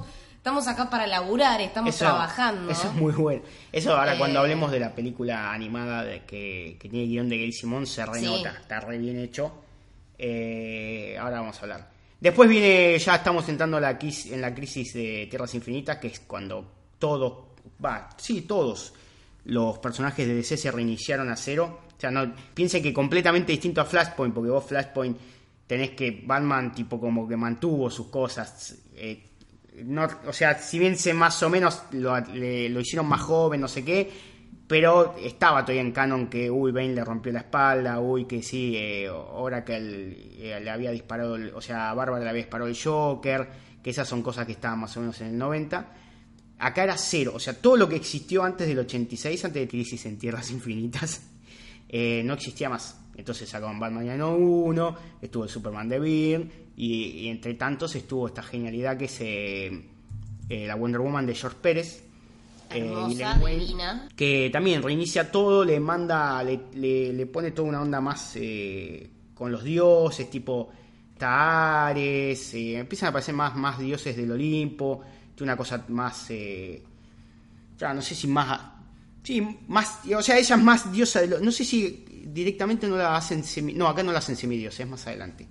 [0.44, 2.70] estamos acá para laburar, estamos trabajando.
[2.70, 3.40] Eso es muy bueno.
[3.72, 7.38] Eso ahora Eh, cuando hablemos de la película animada de que, que tiene guion de
[7.38, 8.56] Gail Simón se renota, Sí.
[8.60, 9.50] está re bien hecho.
[10.18, 11.90] Eh, ahora vamos a hablar.
[12.20, 16.20] Después viene, ya estamos entrando a la en la crisis de Tierras Infinitas, que es
[16.20, 17.44] cuando todos,
[17.82, 18.92] va, sí, todos
[19.46, 21.80] los personajes de DC se reiniciaron a cero.
[21.96, 25.16] O sea, no, piensen que completamente distinto a Flashpoint, porque vos Flashpoint
[25.66, 28.76] tenés que Batman tipo como que mantuvo sus cosas.
[28.94, 29.30] eh,
[29.82, 33.68] no, o sea, si bien se más o menos lo, lo hicieron más joven, no
[33.68, 34.10] sé qué,
[34.66, 38.74] pero estaba todavía en canon que, uy, Bane le rompió la espalda, uy, que sí,
[38.76, 43.48] eh, Oracle eh, le había disparado, o sea, a Bárbara le había disparado el Joker,
[43.82, 45.92] que esas son cosas que estaban más o menos en el 90.
[46.58, 50.06] Acá era cero, o sea, todo lo que existió antes del 86, antes de Crisis
[50.06, 51.22] en Tierras Infinitas,
[51.88, 53.03] eh, no existía más.
[53.16, 58.26] Entonces sacaban Batman Año 1, estuvo el Superman de Byrne, y, y entre tantos estuvo
[58.26, 59.84] esta genialidad que es eh,
[60.48, 62.02] eh, la Wonder Woman de George Pérez.
[62.70, 67.80] eh, Hermosa, Wayne, que también reinicia todo, le manda, le, le- le pone toda una
[67.82, 68.36] onda más
[69.34, 70.70] con los dioses, tipo
[71.16, 75.02] Tares, empiezan a aparecer más, más dioses del Olimpo,
[75.34, 76.28] tiene una cosa más,
[77.78, 78.60] ya no sé si más,
[79.22, 82.96] sí, más, o sea, ella es más diosa de lo, no sé si directamente no
[82.96, 83.42] la hacen,
[83.76, 85.46] no, acá no la hacen semidios, es más adelante.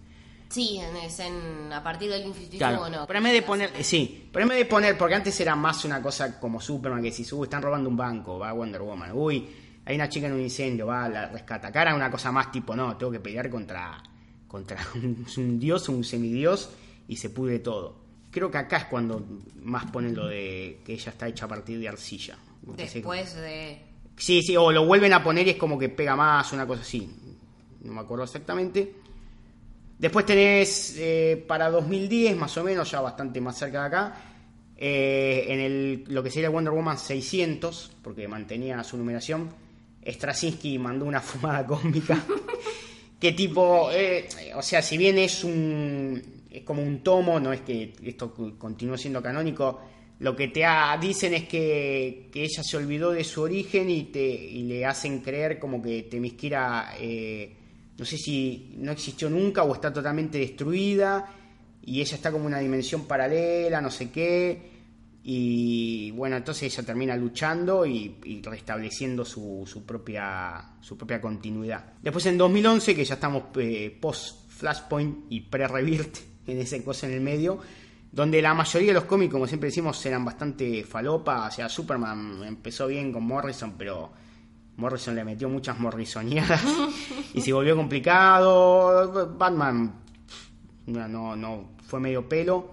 [0.49, 3.07] Sí, en, es en- a partir del Infinity Claro, no.
[3.07, 5.55] pero en vez de poner, eh, sí, pero en vez de poner, porque antes era
[5.55, 9.11] más una cosa como Superman, que si uy, están robando un banco, va Wonder Woman,
[9.13, 9.47] uy,
[9.85, 11.69] hay una chica en un incendio, va, la rescata.
[11.69, 14.01] Acá era una cosa más tipo, no, tengo que pelear contra,
[14.47, 16.69] contra un, un dios, un semidios,
[17.07, 18.01] y se pudre todo.
[18.29, 19.25] Creo que acá es cuando
[19.61, 22.37] más ponen lo de que ella está hecha a partir de arcilla.
[22.61, 23.81] Después de...
[24.17, 26.81] Sí, sí, o lo vuelven a poner y es como que pega más, una cosa
[26.81, 27.09] así.
[27.81, 28.95] No me acuerdo exactamente.
[29.97, 34.15] Después tenés eh, para 2010, más o menos, ya bastante más cerca de acá,
[34.75, 39.49] eh, en el, lo que sería Wonder Woman 600, porque mantenía su numeración,
[40.05, 42.17] Straczynski mandó una fumada cósmica.
[43.19, 47.61] que tipo, eh, o sea, si bien es un es como un tomo, no es
[47.61, 49.81] que esto continúe siendo canónico,
[50.19, 50.63] lo que te
[51.01, 55.59] dicen es que, ella se olvidó de su origen y, te, y le hacen creer
[55.59, 57.53] como que Temisquira, eh,
[57.97, 61.29] no sé si no existió nunca o está totalmente destruida
[61.85, 64.73] y ella está como una dimensión paralela, no sé qué.
[65.25, 71.93] Y bueno, entonces ella termina luchando y, y restableciendo su, su propia, su propia continuidad.
[72.01, 77.13] Después en 2011, que ya estamos eh, post Flashpoint y pre-Rebirth, en ese cosa en
[77.13, 77.59] el medio,
[78.13, 81.47] donde la mayoría de los cómics, como siempre decimos, eran bastante falopa.
[81.47, 84.11] O sea, Superman empezó bien con Morrison, pero
[84.77, 86.63] Morrison le metió muchas morrisoneadas
[87.33, 89.35] y se volvió complicado.
[89.35, 89.95] Batman
[90.85, 92.71] no, no, fue medio pelo.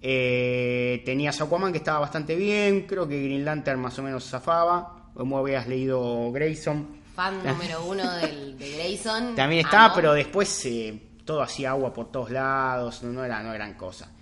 [0.00, 5.10] Eh, tenías Aquaman que estaba bastante bien, creo que Green Lantern más o menos zafaba.
[5.12, 9.34] Como habías leído Grayson, Fan número uno del, de Grayson.
[9.34, 9.94] también estaba, Amo.
[9.96, 14.12] pero después eh, todo hacía agua por todos lados, no, no era, no gran cosa.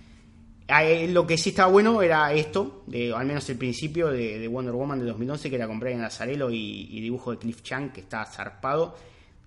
[0.69, 4.37] Ah, eh, lo que sí estaba bueno era esto, de, al menos el principio de,
[4.39, 7.61] de Wonder Woman de 2011, que la compré en Azarelo y, y dibujo de Cliff
[7.63, 8.95] Chang, que está zarpado.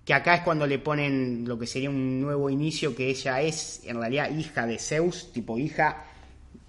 [0.03, 3.81] Que acá es cuando le ponen lo que sería un nuevo inicio, que ella es
[3.85, 6.05] en realidad hija de Zeus, tipo hija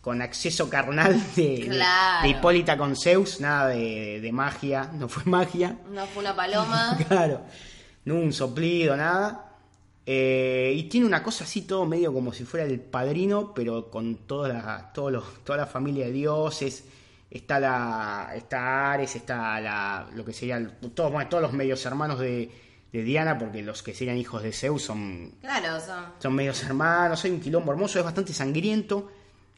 [0.02, 2.22] con acceso carnal de, de- Claro.
[2.24, 5.78] de Hipólita con Zeus, nada de, de magia, no fue magia.
[5.90, 6.98] No fue una paloma.
[7.08, 7.40] Claro,
[8.04, 9.51] no un soplido, nada.
[10.04, 14.16] Eh, y tiene una cosa así, todo medio como si fuera el padrino, pero con
[14.26, 16.84] toda la, los- toda la familia de dioses.
[17.30, 21.84] Está la está Ares, está la, lo que sería el- todos, bueno, todos los medios
[21.86, 22.50] hermanos de,
[22.92, 26.04] de Diana, porque los que serían hijos de Zeus son, Claro, son.
[26.18, 29.10] son medios hermanos, hay un quilombo hermoso, es bastante sangriento,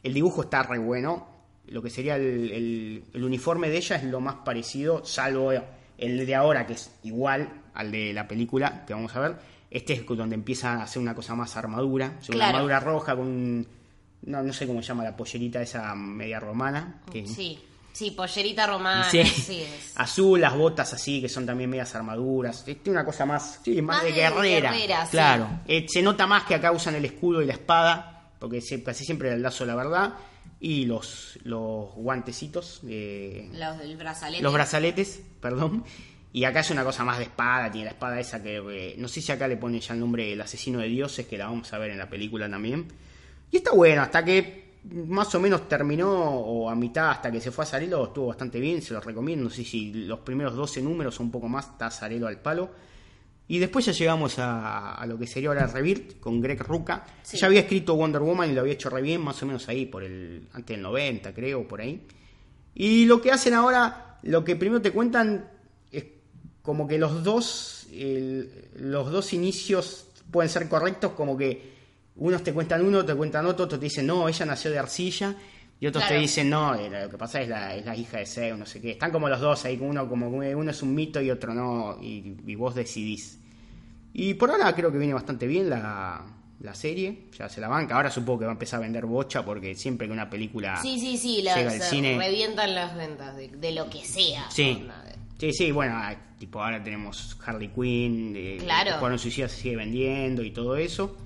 [0.04, 1.26] el dibujo está re bueno,
[1.66, 5.50] lo que sería el, el- el uniforme de ella es lo más parecido, salvo
[5.98, 9.36] el de ahora, que es igual al de la película que vamos a ver,
[9.74, 13.14] este es donde empieza a hacer una cosa más armadura, o sea, una armadura roja
[13.14, 13.66] con
[14.22, 17.58] no, no sé cómo se llama la pollerita esa media romana, que Sí,
[17.92, 19.04] sí, pollerita romana.
[19.10, 19.22] Sí.
[19.24, 19.92] Sí, es.
[19.96, 22.64] Azul, las botas así, que son también medias armaduras.
[22.64, 24.72] Tiene una cosa más, sí, más, Más de de guerrera.
[24.72, 25.10] guerrera, sí.
[25.10, 25.48] claro.
[25.68, 29.04] Eh, se nota más que acá usan el escudo y la espada, porque se- casi
[29.04, 30.14] siempre el lazo de la verdad.
[30.60, 34.42] Y los, los guantecitos, eh, Los del brazalete.
[34.42, 35.84] los brazaletes, perdón.
[36.34, 39.06] Y acá es una cosa más de espada, tiene la espada esa que eh, no
[39.06, 41.72] sé si acá le pone ya el nombre del asesino de dioses, que la vamos
[41.72, 42.88] a ver en la película también.
[43.52, 44.64] Y está bueno, hasta que
[45.06, 48.58] más o menos terminó, o a mitad, hasta que se fue a Sarelo, estuvo bastante
[48.58, 49.44] bien, se los recomiendo.
[49.44, 52.68] No sé si los primeros 12 números o un poco más, está Sarelo al palo.
[53.46, 57.06] Y después ya llegamos a, a lo que sería ahora Rebirth con Greg Ruca.
[57.22, 57.36] Sí.
[57.36, 59.86] Ya había escrito Wonder Woman y lo había hecho re bien, más o menos ahí,
[59.86, 62.04] por el antes del 90, creo, por ahí.
[62.74, 65.53] Y lo que hacen ahora, lo que primero te cuentan
[66.64, 71.74] como que los dos, el- los dos inicios pueden ser correctos, como que
[72.16, 75.36] unos te cuentan uno, te cuentan otro, otros te dicen, no, ella nació de arcilla,
[75.78, 78.58] y otros te dicen, no, lo que pasa es la, es la hija de Zeus,
[78.58, 78.92] no sé qué.
[78.92, 82.36] Están como los dos ahí, uno como uno es un mito y otro no, y,
[82.46, 83.38] y vos decidís.
[84.14, 86.24] Y por ahora creo que viene bastante bien la,
[86.60, 87.96] la serie, ya se la banca.
[87.96, 90.98] Ahora supongo que va a empezar a vender bocha porque siempre que una película Sí,
[90.98, 92.16] sí, sí, llega al cine.
[92.16, 94.48] revientan las ventas de, de lo que sea.
[94.50, 95.04] Sí, onda
[95.38, 98.90] sí, sí, bueno, ah, tipo ahora tenemos Harley Quinn, eh, Claro.
[98.92, 101.16] Escuadrón Suicida se sigue vendiendo y todo eso.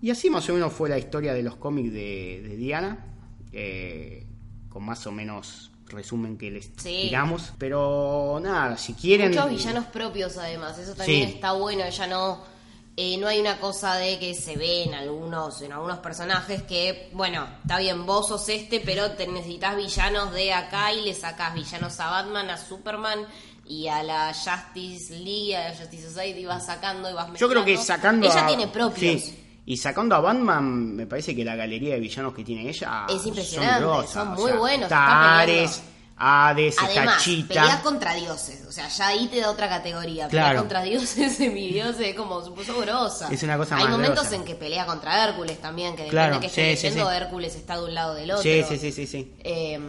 [0.00, 3.06] Y así más o menos fue la historia de los cómics de, de Diana,
[3.52, 4.26] eh,
[4.68, 7.02] con más o menos resumen que les Sí.
[7.08, 7.52] tiramos.
[7.58, 9.28] Pero nada, si quieren...
[9.30, 10.78] Muchos villanos propios, además.
[10.78, 11.34] Eso también Sí.
[11.34, 11.88] está bueno.
[11.88, 12.51] Ya no.
[12.96, 17.08] Eh, no hay una cosa de que se ve en algunos, en algunos personajes que,
[17.14, 21.54] bueno, está bien, vos sos este, pero te necesitas villanos de acá y le sacás
[21.54, 23.20] villanos a Batman, a Superman
[23.64, 27.64] y a la Justice League, a la Justice Society, vas sacando y vas Yo creo
[27.64, 27.82] que mezclando.
[28.02, 28.46] sacando Ella a...
[28.46, 29.22] tiene propios.
[29.22, 33.06] sí, y sacando a Batman, me parece que la galería de villanos que tiene ella
[33.08, 35.91] Es impresionante, son o muy sea, buenos, está está Ares, peleando.
[36.24, 37.48] Hades, Además, Cachita.
[37.48, 38.64] peleas contra dioses.
[38.68, 40.28] O sea, ya ahí te da otra categoría.
[40.28, 40.46] Claro.
[40.46, 40.58] Claro.
[40.60, 43.28] contra dioses, semidioses, es como se puso grosa.
[43.32, 44.36] Es una cosa Hay más momentos grosa.
[44.36, 47.00] en que pelea contra Hércules también, que depende Claro, que esté sí, sí, sí.
[47.00, 48.42] Hércules está de un lado del otro.
[48.42, 49.34] Sí, sí, sí, sí, sí.
[49.40, 49.80] Eh,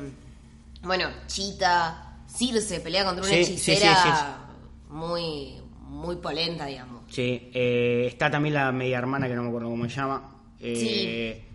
[0.82, 4.38] bueno, Chita, Circe pelea contra una Sí, sí, sí, hechicera
[4.90, 7.04] muy, muy polenta, digamos.
[7.10, 10.32] Sí, eh, está también la media hermana que no me acuerdo cómo se llama.
[10.60, 11.46] Eh,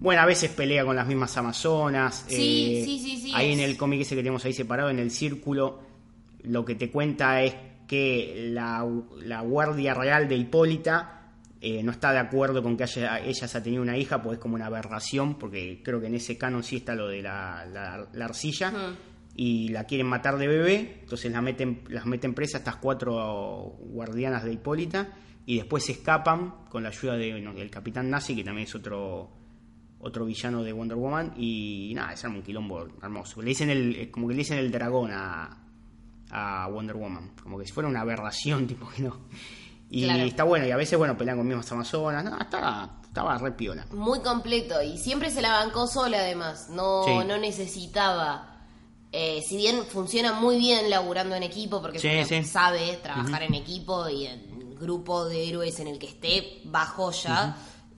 [0.00, 2.24] Bueno, a veces pelea con las mismas amazonas.
[2.28, 4.90] Sí, eh, sí, sí, sí, Ahí es- en el cómic ese que tenemos ahí separado,
[4.90, 5.80] en el círculo,
[6.42, 7.54] lo que te cuenta es
[7.88, 8.86] que la,
[9.22, 11.12] la guardia real de Hipólita
[11.60, 14.42] eh, no está de acuerdo con que haya, ella haya tenido una hija, pues es
[14.42, 18.06] como una aberración, porque creo que en ese canon sí está lo de la, la-
[18.12, 18.72] la arcilla.
[19.38, 24.44] Y la quieren matar de bebé, entonces la meten, las meten presa estas cuatro guardianas
[24.44, 25.08] de Hipólita
[25.44, 28.74] y después se escapan con la ayuda de, no, del capitán nazi, que también es
[28.74, 29.30] otro
[30.00, 33.40] otro villano de Wonder Woman y nada, es un quilombo hermoso.
[33.42, 35.58] Le dicen el, eh, como que le dicen el dragón a,
[36.30, 39.16] a Wonder Woman, como que si fuera una aberración, tipo que no.
[39.88, 40.24] Y Claro.
[40.24, 43.86] está bueno, y a veces, bueno, pelean con mismas amazonas, no, estaba, estaba re piola.
[43.92, 47.12] Muy completo y siempre se la bancó sola además, no, Sí.
[47.26, 48.64] no necesitaba,
[49.12, 54.08] eh, si bien funciona muy bien laburando en equipo porque Sí, sabe trabajar en equipo
[54.08, 57.56] y en grupo de héroes en el que esté bajo ya,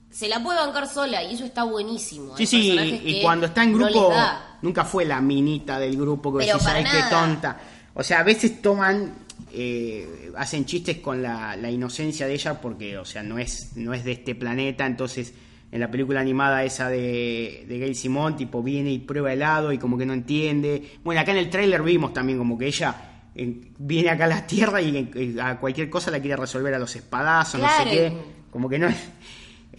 [0.09, 2.35] se la puede bancar sola y eso está buenísimo.
[2.37, 4.13] Sí, Hay sí, y cuando está en grupo,
[4.61, 7.09] nunca fue la minita del grupo que decís, "Ay, qué nada".
[7.09, 7.61] tonta.
[7.93, 9.13] O sea, a veces toman,
[9.53, 13.93] eh, hacen chistes con la, la inocencia de ella porque, o sea, no es, no
[13.93, 15.33] es de este planeta, entonces
[15.71, 19.77] en la película animada esa de, de Gail Simón, tipo, viene y prueba helado y
[19.77, 20.97] como que no entiende.
[21.03, 22.95] Bueno, acá en el tráiler vimos también como que ella
[23.35, 26.79] eh, viene acá a la Tierra y eh, a cualquier cosa la quiere resolver a
[26.79, 28.13] los espadazos, no sé qué.
[28.49, 28.95] Como que no es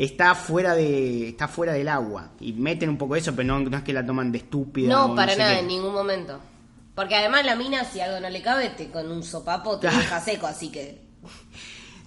[0.04, 3.76] está fuera de está fuera del agua y meten un poco eso pero no, no
[3.76, 5.60] es que la toman de estúpida No, para sé nada, qué.
[5.60, 6.40] en ningún momento.
[6.94, 10.20] Porque además la mina, si algo no le cabe, te, con un sopapo te deja
[10.20, 11.00] seco, así que...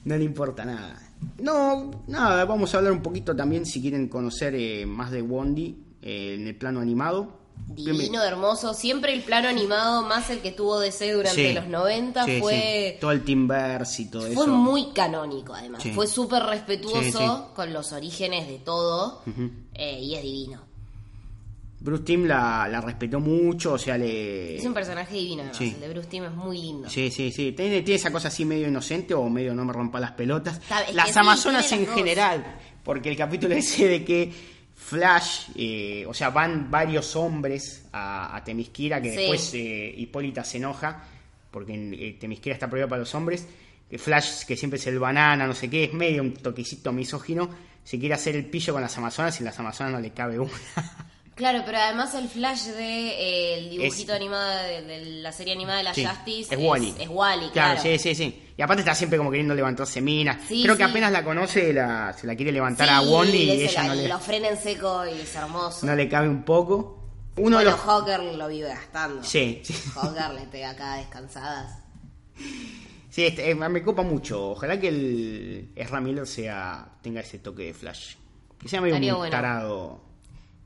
[0.06, 1.00] no le importa nada
[1.42, 5.78] no nada vamos a hablar un poquito también si quieren conocer eh, más de Wondi
[6.02, 8.74] eh, en el plano animado Divino, hermoso.
[8.74, 11.54] Siempre el plano animado, más el que tuvo DC durante Sí.
[11.54, 12.92] los 90, Sí, fue...
[12.94, 13.00] sí.
[13.02, 15.84] todo el Timberse y todo Fue eso muy canónico, además.
[15.96, 19.22] Fue súper respetuoso con los orígenes de todo
[19.74, 20.62] eh, y es divino.
[21.80, 24.56] Bruce Timm la, la respetó mucho, o sea, le...
[24.56, 25.58] Es un personaje divino, además.
[25.58, 25.72] Sí.
[25.76, 26.90] El de Bruce Timm es muy lindo.
[26.90, 27.52] Sí, sí, sí.
[27.52, 30.62] Tiene, tiene esa cosa así medio inocente o medio no me rompa las pelotas.
[30.94, 34.32] Las Amazonas en general, porque el capítulo ese de que
[34.76, 39.18] Flash, eh, o sea, van varios hombres a, a Temisquira, que Sí.
[39.18, 41.04] después eh, Hipólita se enoja,
[41.52, 43.48] porque en, eh, Temisquira está prohibido para los hombres.
[43.90, 47.50] Que Flash, que siempre es el banana, no sé qué, es medio un toquecito misógino,
[47.84, 50.52] se quiere hacer el pillo con las Amazonas y las Amazonas no le cabe una.
[51.36, 55.54] Claro, pero además el flash de eh, el dibujito Es- animado de, de la serie
[55.54, 56.94] animada de la Sí, Justice es Wally.
[57.00, 57.82] Es Wally, Claro, claro.
[57.82, 58.44] sí, sí, sí.
[58.56, 60.38] Y aparte está siempre como queriendo levantarse minas.
[60.48, 60.90] Sí, Creo que sí.
[60.92, 64.08] apenas la conoce, la, se la quiere levantar a Wally y ella la- no le,
[64.08, 65.86] lo frena en seco y es hermoso.
[65.88, 67.00] no le cabe un poco.
[67.36, 67.80] Uno de bueno, los...
[67.88, 69.24] Hawker lo vive gastando.
[69.24, 69.74] Sí, sí.
[69.96, 71.80] Hawker le pega cada descansadas.
[73.10, 74.52] Sí, este, eh, me copa mucho.
[74.52, 78.16] Ojalá que el Ezra Miller sea, tenga ese toque de Flash.
[78.60, 79.32] Que sea medio Estaría un bueno.
[79.32, 80.13] tarado.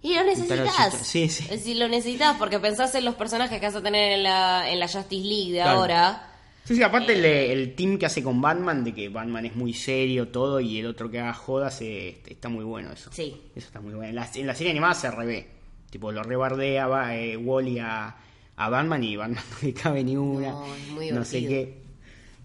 [0.01, 0.93] Y lo necesitas.
[1.03, 1.47] Sí, sí.
[1.49, 4.79] Decir, lo necesitas porque pensás en los personajes que vas a tener en la, en
[4.79, 5.79] la Justice League de Claro.
[5.79, 6.23] ahora.
[6.65, 9.73] Sí, sí, aparte el, el team que hace con Batman, de que Batman es muy
[9.73, 13.09] serio todo y el otro que haga jodas, eh, está muy bueno eso.
[13.13, 13.35] Sí.
[13.55, 14.09] Eso está muy bueno.
[14.09, 15.47] En la, en la serie animada se revé.
[15.89, 18.15] Tipo, lo rebardea va, eh, Wally a,
[18.57, 20.49] a Batman y Batman no le cabe ni una.
[20.49, 21.86] No, muy no sé qué.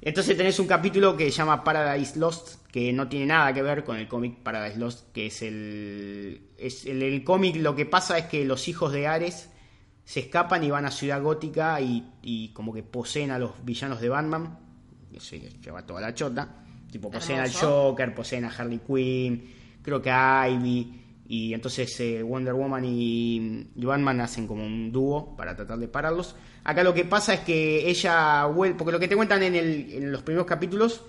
[0.04, 3.84] Entonces tenés un capítulo que se llama Paradise Lost, que no tiene nada que ver
[3.84, 6.50] con el cómic Paradise Lost, que es el...
[6.58, 9.48] Es el, el cómic lo que pasa es que los hijos de Ares
[10.04, 14.00] se escapan y van a Ciudad Gótica y, y como que poseen a los villanos
[14.00, 14.58] de Batman.
[15.12, 16.62] Que se lleva toda la chota.
[16.90, 19.50] Tipo, poseen al Joker, poseen a Harley Quinn,
[19.82, 21.01] creo que a Ivy.
[21.28, 25.88] Y entonces eh, Wonder Woman y, y Batman hacen como un dúo para tratar de
[25.88, 26.34] pararlos.
[26.64, 29.92] Acá lo que pasa es que ella vuelve, porque lo que te cuentan en, el-
[29.92, 31.02] en los primeros capítulos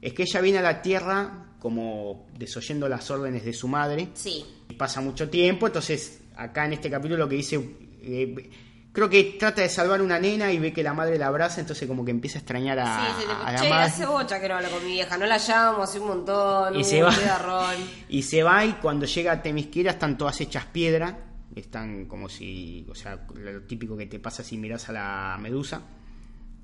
[0.00, 4.44] es que ella viene a la Tierra como desoyendo las órdenes de su madre Sí.
[4.78, 7.58] pasa mucho tiempo, entonces acá en este capítulo lo que dice,
[8.02, 8.50] eh,
[8.96, 11.86] creo que trata de salvar una nena y ve que la madre la abraza, entonces
[11.86, 13.84] como que empieza a extrañar a, sí, sí, a la che, madre.
[13.84, 16.80] hace bocha que no hablo con mi vieja, no la llamo hace un montón, Y
[16.80, 17.12] uh, se va.
[18.08, 21.14] Y se va y cuando llega a Temisquera están todas hechas piedra,
[21.54, 25.82] están como si, o sea, lo típico que te pasa si miras a la medusa.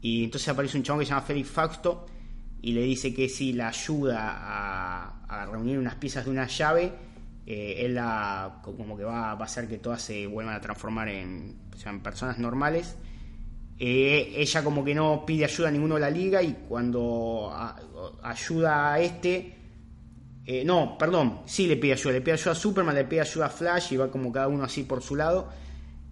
[0.01, 2.07] Y entonces aparece un chabón que se llama Félix Fausto
[2.63, 6.95] y le dice que si la ayuda a, a reunir unas piezas de una llave,
[7.45, 11.09] eh, él la, como que va, va a hacer que todas se vuelvan a transformar
[11.09, 12.97] en, o sea, en personas normales.
[13.79, 17.77] Eh, ella como que no pide ayuda a ninguno de la liga y cuando a-
[18.23, 19.57] ayuda a este,
[20.47, 23.47] eh, no, perdón, sí le pide ayuda, le pide ayuda a Superman, le pide ayuda
[23.47, 25.49] a Flash y va como cada uno así por su lado.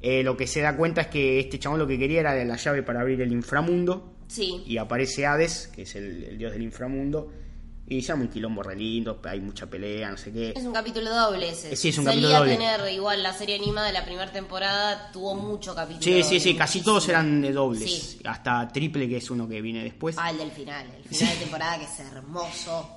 [0.01, 2.57] Eh, lo que se da cuenta es que este chabón lo que quería era la
[2.57, 4.63] llave para abrir el inframundo Sí.
[4.67, 7.31] y aparece Hades, que es el, el dios del inframundo,
[7.91, 10.55] y se llama un quilombo re lindo, hay mucha pelea, no sé qué.
[10.57, 11.73] Es un capítulo doble ese.
[11.73, 12.57] Eh, sí, es un Solía capítulo doble.
[12.57, 16.41] tener igual la serie animada de la primera temporada, tuvo mucho capítulo Sí, sí, doble,
[16.41, 16.85] sí, casi muchísimo.
[16.85, 18.21] todos eran de dobles, Sí.
[18.25, 21.41] hasta triple, que es uno que viene después, Ah, el del final, el final de
[21.41, 22.89] temporada que es hermoso.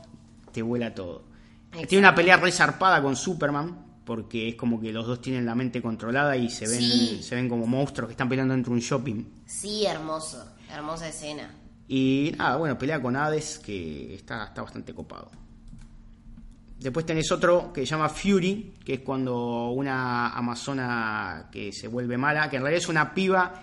[0.52, 1.24] te vuela todo.
[1.72, 1.88] Exacto.
[1.88, 5.56] Tiene una pelea re zarpada con Superman, porque es como que los dos tienen la
[5.56, 7.24] mente controlada y se ven, Sí.
[7.24, 9.24] se ven como monstruos que están peleando dentro de un shopping.
[9.48, 11.50] Sí, hermoso, hermosa escena.
[11.88, 15.30] Y nada, bueno, pelea con Hades, que está, está bastante copado.
[16.80, 22.18] Después tenés otro que se llama Fury, que es cuando una amazona que se vuelve
[22.18, 23.54] mala, que en realidad es una piba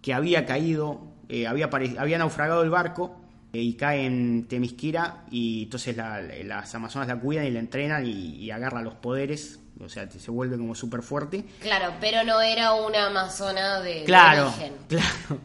[0.00, 1.68] que había caído, eh, había,
[1.98, 3.20] había naufragado el barco
[3.52, 8.06] eh, y cae en Temisquira y entonces la- las amazonas la cuidan y la entrenan
[8.06, 11.44] y, y agarra los poderes, o sea, se vuelve como súper fuerte.
[11.60, 14.74] Claro, pero no era una amazona de, de Claro, origen.
[14.88, 15.40] claro.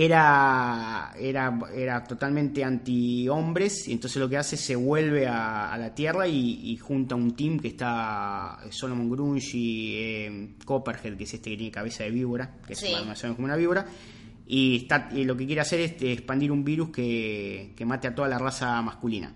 [0.00, 5.76] Era, era, era totalmente anti-hombres y entonces lo que hace es se vuelve a, a
[5.76, 11.34] la Tierra y, y junta un team que está Solomon Grungy, eh, Copperhead, que es
[11.34, 12.86] este que tiene cabeza de víbora, que Sí.
[12.86, 13.86] es más más o menos como una víbora,
[14.46, 18.14] y, está, y lo que quiere hacer es expandir un virus que, que mate a
[18.14, 19.34] toda la raza masculina.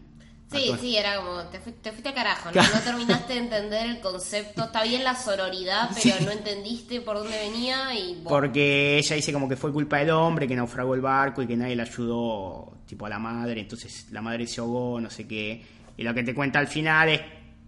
[0.59, 2.63] Sí, sí, era como, te, fui- te fuiste al carajo, ¿no?
[2.63, 4.65] No terminaste de entender el concepto.
[4.65, 8.15] Está bien la sororidad, pero no entendiste por dónde venía y...
[8.15, 11.47] bueno, Porque ella dice como que fue culpa del hombre, que naufragó el barco y
[11.47, 15.27] que nadie le ayudó, tipo a la madre, entonces la madre se ahogó, no sé
[15.27, 15.65] qué.
[15.97, 17.21] Y lo que te cuenta al final es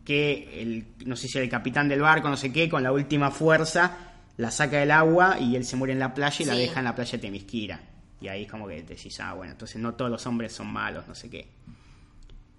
[0.05, 3.30] que el, no sé si el capitán del barco, no sé qué, con la última
[3.30, 3.97] fuerza
[4.37, 6.85] la saca del agua y él se muere en la playa y la deja en
[6.85, 7.80] la playa de Temisquira.
[8.20, 10.66] Y ahí es como que te decís, ah, bueno, entonces no todos los hombres son
[10.72, 11.47] malos, no sé qué.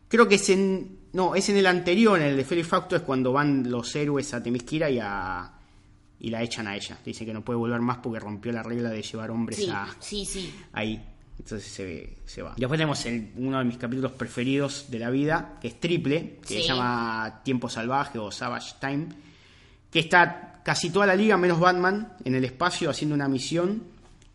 [0.08, 1.00] Creo que es en.
[1.14, 4.34] No, es en el anterior, en el de Felix Facto, es cuando van los héroes
[4.34, 5.52] a Temisquira y a.
[6.20, 6.98] y la echan a ella.
[7.06, 9.88] Dice que no puede volver más porque rompió la regla de llevar hombres sí, a,
[10.00, 10.54] sí, sí.
[10.74, 11.04] ahí.
[11.38, 12.54] Entonces se, se va.
[12.58, 16.48] Después tenemos el- uno de mis capítulos preferidos de la vida, que es triple, que
[16.48, 16.62] Sí.
[16.62, 19.08] se llama Tiempo Salvaje o Savage Time,
[19.92, 23.84] que está casi toda la liga menos Batman en el espacio haciendo una misión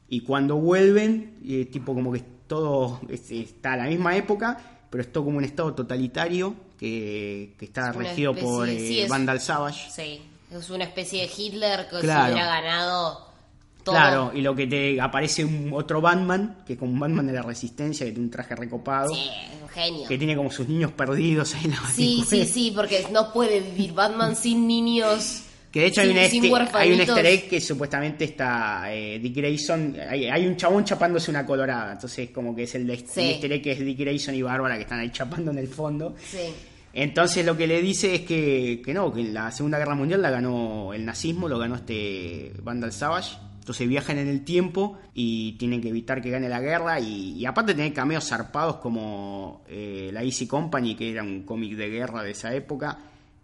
[0.08, 4.58] y cuando vuelven, eh, tipo como que todo es- está a la misma época,
[4.90, 8.78] pero es todo como un estado totalitario que, que está Es regido especie- por eh,
[8.78, 9.90] sí, es- Vandal Savage.
[9.90, 10.20] Sí,
[10.50, 12.26] es una especie de Hitler que Claro.
[12.26, 13.30] se hubiera ganado
[13.84, 13.94] todo.
[13.94, 17.32] Claro, y lo que te aparece un otro Batman, que es como un Batman de
[17.32, 19.30] la Resistencia, que tiene un traje recopado, Sí,
[19.62, 20.06] un genio.
[20.08, 23.60] que tiene como sus niños perdidos ahí en la Sí, sí, sí, porque no puede
[23.60, 25.44] vivir Batman sin niños.
[25.70, 28.92] Que de hecho hay, sin- un sin este- hay un easter egg que supuestamente está
[28.92, 29.96] eh, Dick Grayson.
[30.08, 31.92] Hay, hay un chabón chapándose una colorada.
[31.92, 33.00] Entonces, como que es el, de, el
[33.30, 36.16] easter egg que es Dick Grayson y Bárbara que están ahí chapando en el fondo.
[36.28, 36.38] Sí.
[36.92, 40.30] Entonces, lo que le dice es que, que no, que la Segunda Guerra Mundial la
[40.30, 43.36] ganó el nazismo, lo ganó este Vandal Savage.
[43.60, 46.98] Entonces viajan en el tiempo y tienen que evitar que gane la guerra.
[46.98, 51.76] Y, y aparte tener cameos zarpados como eh, la Easy Company, que era un cómic
[51.76, 52.98] de guerra de esa época.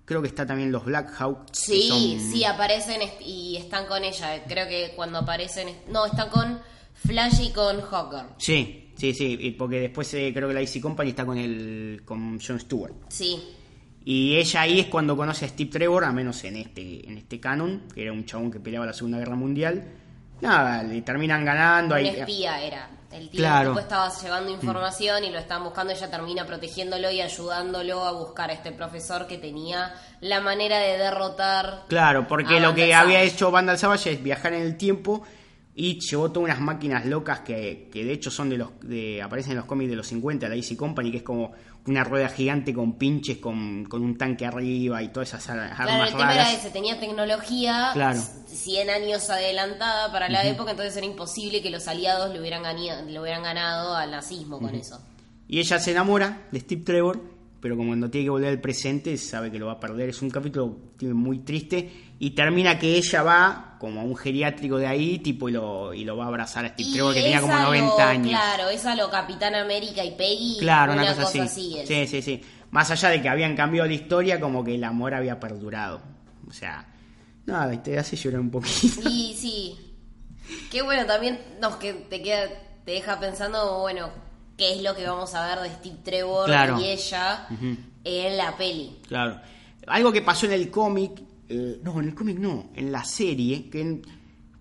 [0.07, 1.49] Creo que está también los Black Hawk.
[1.53, 4.43] Sí, son- sí, aparecen y están con ella.
[4.49, 5.69] Creo que cuando aparecen.
[5.91, 6.59] No, están con
[6.95, 8.27] Flash y con Hawker.
[8.39, 12.41] Sí, sí, sí, porque después eh, creo que la Easy Company está con el con
[12.41, 12.95] Jon Stewart.
[13.09, 13.43] Sí.
[14.05, 17.41] Y ella ahí es cuando conoce a Steve Trevor, a menos en este en este
[17.41, 19.85] canon, que era un chabón que peleaba la Segunda Guerra Mundial.
[20.41, 22.07] Nada, le terminan ganando Un ahí.
[22.09, 22.91] espía era.
[23.13, 23.79] El tío Claro.
[23.79, 25.93] estaba llevando información y lo estaban buscando.
[25.93, 30.99] Ella termina protegiéndolo y ayudándolo a buscar a este profesor que tenía la manera de
[30.99, 31.85] derrotar.
[31.89, 35.23] Claro, porque lo que había hecho Vandal Savage es viajar en el tiempo
[35.75, 39.53] y llevó todas unas máquinas locas que, que de hecho son de los de aparecen
[39.53, 41.53] en los cómics de los 50, la Easy Company, que es como
[41.87, 45.93] una rueda gigante con pinches, con, con un tanque arriba y todas esas ar- Claro,
[45.93, 48.21] armas el tema era ese, tenía tecnología Claro.
[48.47, 53.03] 100 años adelantada para la época, entonces era imposible que los aliados le hubieran, ganado,
[53.09, 55.01] le hubieran ganado al nazismo con eso.
[55.49, 57.23] Y ella se enamora de Steve Trevor,
[57.61, 60.09] pero como cuando tiene que volver al presente, sabe que lo va a perder.
[60.11, 62.05] Es un capítulo muy triste.
[62.19, 66.05] Y termina que ella va como a un geriátrico de ahí, tipo, y lo, y
[66.05, 68.29] lo va a abrazar a Steve Trevor, que tenía como esa 90 lo- años.
[68.29, 70.57] Claro, esa lo Capitán América y Peggy.
[70.61, 71.77] Claro, una, cosa, así.
[71.87, 72.41] Sí, sí, sí.
[72.71, 76.01] Más allá de que habían cambiado la historia, como que el amor había perdurado.
[76.49, 76.87] O sea,
[77.45, 79.09] nada, te hace llorar un poquito.
[79.11, 79.77] Y sí.
[80.71, 82.49] Qué bueno, también nos que te queda,
[82.85, 84.09] te deja pensando, bueno,
[84.57, 86.81] qué es lo que vamos a ver de Steve Trevor Claro.
[86.81, 87.47] y ella
[88.05, 88.97] en la peli.
[89.09, 89.41] Claro.
[89.87, 91.13] Algo que pasó en el cómic,
[91.49, 94.03] eh, no, en el cómic no, en la serie, que en-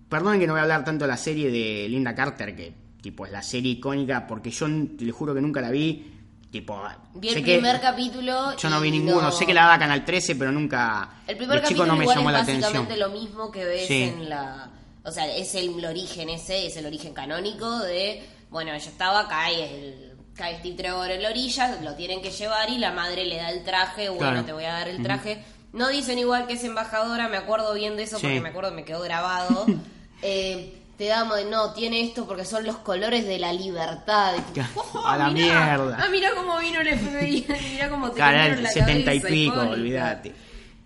[0.08, 3.26] perdonen que no voy a hablar tanto de la serie de Linda Carter, que tipo
[3.26, 6.12] es la serie icónica, porque yo le juro que nunca la vi,
[6.50, 6.80] tipo...
[7.14, 8.56] Vi el primer capítulo.
[8.56, 11.22] Yo no vi ninguno, no- sé que la daba Canal 13, pero nunca...
[11.26, 12.98] El primer chico capítulo no me igual llamó es la básicamente atención.
[13.00, 14.02] lo mismo que ves Sí.
[14.02, 14.70] en la...
[15.04, 18.22] O sea, es el, origen ese, es el origen canónico de...
[18.50, 22.70] Bueno, ella estaba, cae, el, cae Steve Trevor en la orilla, lo tienen que llevar
[22.70, 24.44] y la madre le da el traje, bueno, Claro.
[24.44, 25.42] te voy a dar el traje.
[25.72, 28.22] No dicen igual que es embajadora, me acuerdo bien de eso Sí.
[28.26, 29.66] porque me acuerdo, me quedó grabado.
[30.22, 34.32] Eh, te damos, no, tiene esto porque son los colores de la libertad.
[34.48, 35.98] Y tipo, a la mirá, mierda.
[36.00, 39.52] Ah, mira cómo vino el FBI, mira cómo te el la 70 y cabeza, pico,
[39.56, 39.72] Hipólito.
[39.74, 40.32] olvídate.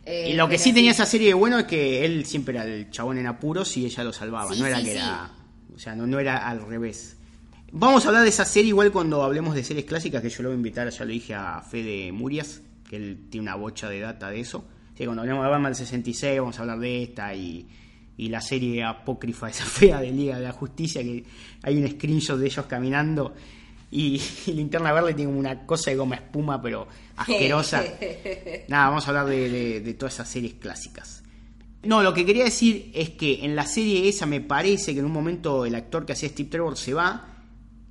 [0.05, 2.65] Eh, y lo que sí tenía esa serie de bueno es que él siempre era
[2.65, 4.53] el chabón en apuros y ella lo salvaba.
[4.53, 5.31] Sí, no era que era.
[5.73, 7.17] O sea, no, no era al revés.
[7.73, 10.49] Vamos a hablar de esa serie igual cuando hablemos de series clásicas, que yo lo
[10.49, 14.01] voy a invitar, ya lo dije a Fede Murias, que él tiene una bocha de
[14.01, 14.65] data de eso.
[14.97, 17.67] Cuando hablemos de Batman 66 vamos a hablar de esta y,
[18.19, 21.25] y la serie apócrifa esa fea de Liga de la Justicia, que
[21.63, 23.35] hay un screenshot de ellos caminando
[23.91, 27.83] y, y Linterna Verde tiene una cosa de goma espuma, pero asquerosa.
[28.69, 31.23] Nada, vamos a hablar de, de- de todas esas series clásicas.
[31.85, 35.07] No, lo que quería decir es que en la serie esa me parece que en
[35.07, 37.27] un momento el actor que hacía Steve Trevor se va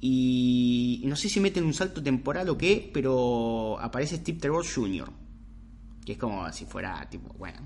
[0.01, 5.09] y no sé si meten un salto temporal o qué, pero aparece Steve Trevor Jr.
[6.05, 7.59] Que es como si fuera tipo, bueno.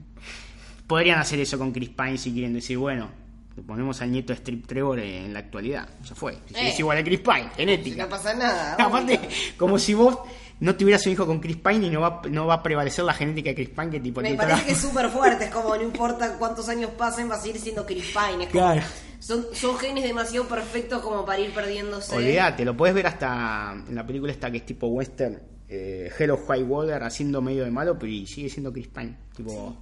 [0.87, 3.09] Podrían hacer eso con Chris Pine si quieren decir, bueno,
[3.55, 5.87] le ponemos al nieto de Steve Trevor en la actualidad.
[6.03, 6.33] Ya fue.
[6.47, 6.69] Si Eh.
[6.69, 8.03] es igual a Chris Pine, genética.
[8.03, 8.75] No pasa nada.
[8.79, 9.19] Aparte,
[9.57, 10.17] como si vos
[10.59, 13.13] no tuvieras un hijo con Chris Pine y no va, no va a prevalecer la
[13.13, 15.81] genética de Chris Pine que tipo Me parece que es súper fuerte, es como no
[15.83, 18.43] importa cuántos años pasen, va a seguir siendo Chris Pine.
[18.45, 18.81] es como- Claro.
[19.23, 22.13] Son, son genes demasiado perfectos como para ir perdiéndose.
[22.13, 26.37] Olvídate, lo puedes ver hasta en la película esta que es tipo western, eh, Hello
[26.45, 29.17] High Water haciendo medio de malo, pero sigue siendo Chris Pine.
[29.35, 29.75] Tipo,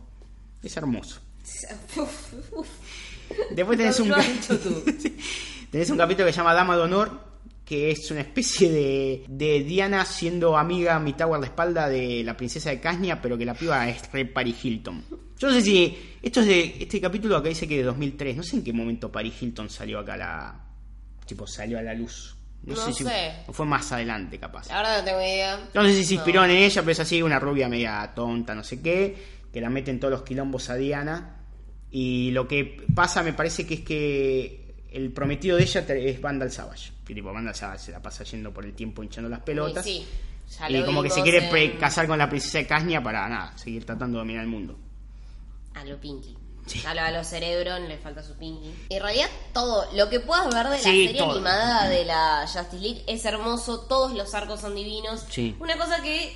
[0.62, 1.20] es hermoso.
[1.98, 2.68] Uf, uf.
[3.50, 4.14] Después tenés un,
[5.72, 7.31] tenés un capítulo que se llama Dama de Honor,
[7.72, 12.82] que es una especie de, de Diana siendo amiga mitad guardaespalda de la princesa de
[12.82, 15.06] Casnia, pero que la piba es re Paris Hilton.
[15.40, 15.98] Yo no sé si.
[16.22, 16.76] Esto es de.
[16.82, 18.36] Este capítulo acá dice que de 2003.
[18.36, 20.66] No sé en qué momento Paris Hilton salió acá a la.
[21.26, 22.36] Tipo, salió a la luz.
[22.64, 23.06] No, No sé si.
[23.06, 23.32] sé.
[23.54, 24.68] Fue más adelante, capaz.
[24.68, 25.70] Verdad no tengo idea.
[25.74, 28.66] No sé si se inspiró en ella, pero es así, una rubia media tonta, no
[28.66, 29.16] sé qué.
[29.54, 31.38] que la mete en todos los quilombos a Diana.
[31.90, 34.61] Y lo que pasa me parece que es que
[34.92, 36.92] el prometido de ella es Vandal Savage.
[37.06, 39.86] Que tipo, Vandal Savage se la pasa yendo por el tiempo hinchando las pelotas.
[39.88, 40.08] Y sí,
[40.60, 43.58] ya y como que se quiere en- casar con la princesa de Casnia para nada,
[43.58, 44.78] seguir tratando de dominar el mundo.
[45.74, 46.38] A lo Pinky.
[46.68, 46.84] Sí.
[46.86, 48.72] A lo, a lo Cerebron le falta su Pinky.
[48.90, 51.32] En realidad, todo lo que puedas ver de la Sí, serie todo.
[51.32, 53.82] animada de la Justice League es hermoso.
[53.88, 55.26] Todos los arcos son divinos.
[55.30, 55.56] Sí.
[55.60, 56.36] Una cosa que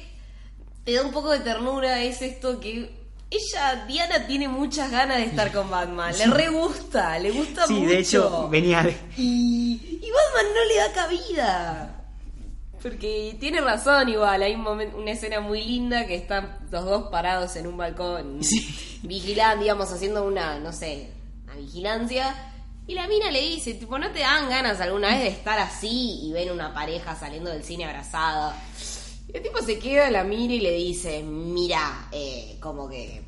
[0.83, 3.04] te da un poco de ternura es esto que.
[3.29, 6.15] Ella, Diana, tiene muchas ganas de estar con Batman.
[6.17, 7.89] Le re gusta, le gusta Sí, mucho.
[7.89, 8.95] de hecho, venía de.
[9.17, 11.91] Y, y Batman no le da cabida.
[12.81, 17.07] Porque tiene razón igual, hay un momento, una escena muy linda que están los dos
[17.09, 18.99] parados en un balcón Sí.
[19.01, 21.09] vigilando, digamos, haciendo una, no sé,
[21.45, 22.51] una vigilancia.
[22.87, 26.19] Y la mina le dice, tipo, ¿no te dan ganas alguna vez de estar así
[26.21, 28.55] y ven una pareja saliendo del cine abrazada?
[29.35, 33.21] El tipo se queda, la mira y le dice, mira, eh, como que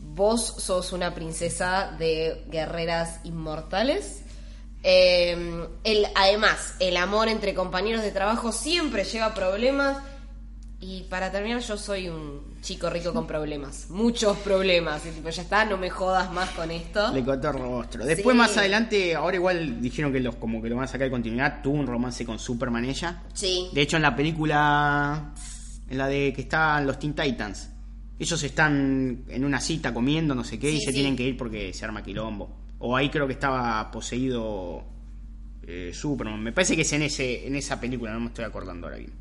[0.00, 4.22] vos sos una princesa de guerreras inmortales.
[4.82, 10.02] Eh, el, además, el amor entre compañeros de trabajo siempre lleva problemas.
[10.80, 13.90] Y para terminar, yo soy un chico rico con problemas.
[13.90, 15.04] Muchos problemas.
[15.04, 17.12] Y tipo, ya está, no me jodas más con esto.
[17.12, 18.04] Le cortó el rostro.
[18.06, 18.38] Después Sí.
[18.38, 21.60] más adelante, ahora igual dijeron que los como que lo van a sacar de continuidad,
[21.62, 23.24] tuvo un romance con Superman ella.
[23.34, 23.68] Sí.
[23.74, 25.34] De hecho en la película
[25.90, 27.68] en la de que están los Teen Titans,
[28.18, 30.94] ellos están en una cita comiendo, no sé qué, y se sí.
[30.94, 32.56] tienen que ir porque se arma quilombo.
[32.78, 34.84] O ahí creo que estaba poseído
[35.66, 36.40] eh, Superman.
[36.42, 39.12] Me parece que es en ese en esa película, no me estoy acordando ahora bien.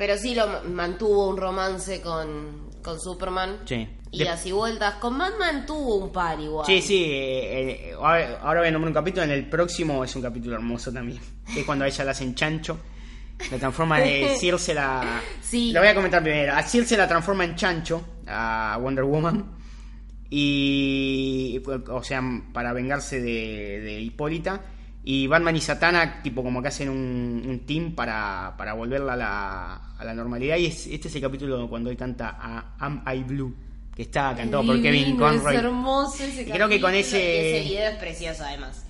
[0.00, 3.58] Pero sí lo ma- mantuvo un romance con, con Superman.
[3.66, 3.86] Sí.
[4.12, 4.94] Las y vueltas.
[4.94, 6.64] Con Batman tuvo un par igual.
[6.66, 10.16] Sí, sí, eh, eh, ahora, ahora voy a nombrar un capítulo, en el próximo es
[10.16, 11.20] un capítulo hermoso también,
[11.52, 12.78] que es cuando a ella la hacen chancho,
[13.50, 15.20] la transforma de Circe la...
[15.42, 15.70] Sí.
[15.70, 19.52] Lo voy a comentar primero, a Circe la transforma en chancho, a Wonder Woman,
[20.30, 22.22] y, o sea,
[22.54, 24.62] para vengarse de, de Hipólita,
[25.12, 29.16] y Batman y Satana, tipo como que hacen un, un team para, para volverla a
[29.16, 33.02] la, a la normalidad, y es- este es el capítulo cuando él canta a Am
[33.12, 33.54] I Blue,
[33.96, 35.54] que está cantado por Kevin Conroy.
[35.56, 38.84] Es hermoso ese Y creo que con ese- ese video es precioso además.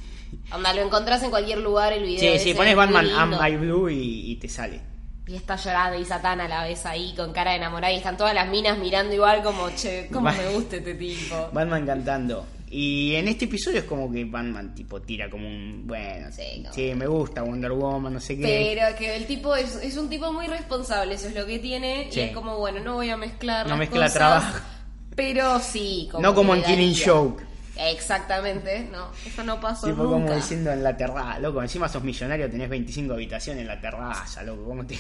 [0.53, 2.33] Onda, lo encontrás en cualquier lugar el video.
[2.35, 3.09] Sí, sí, es pones Batman.
[3.17, 4.81] Am I Blue y, y te sale.
[5.27, 8.35] Y está llorando y Satana la ves ahí con cara de enamorada y están todas
[8.35, 11.51] las minas mirando igual como, che, cómo Va- me gusta este tipo.
[11.53, 12.47] Batman cantando.
[12.73, 16.95] Y en este episodio es como que Batman tipo tira como un, bueno, Sí, sí,
[16.95, 18.43] me gusta Wonder Woman, no sé qué.
[18.43, 22.07] Pero que el tipo es, es un tipo muy responsable, eso es lo que tiene.
[22.13, 22.21] Sí.
[22.21, 24.59] Y es como, bueno, no voy a mezclar No las mezcla cosas, trabajo.
[25.17, 26.95] Pero sí, como no como en Killing.
[27.05, 27.43] Joke.
[27.77, 30.27] Exactamente, no, eso no pasó Tipo nunca.
[30.27, 34.43] como diciendo en la terraza, loco, encima sos millonario, tenés 25 habitaciones en la terraza,
[34.43, 34.99] loco, ¿cómo te,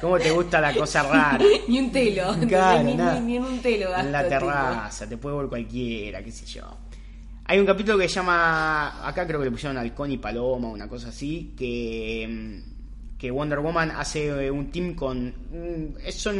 [0.00, 1.44] cómo te gusta la cosa rara?
[1.68, 3.20] ni un telo, Claro, ni, nada.
[3.20, 6.46] ni- ni en un telo en la gasto, terraza, te puede ver cualquiera, qué sé
[6.46, 6.62] yo.
[7.48, 10.88] Hay un capítulo que se llama, acá creo que le pusieron Halcón y Paloma, una
[10.88, 15.28] cosa así, que, mm, que Wonder Woman hace eh, un team con...
[15.28, 16.36] mm, son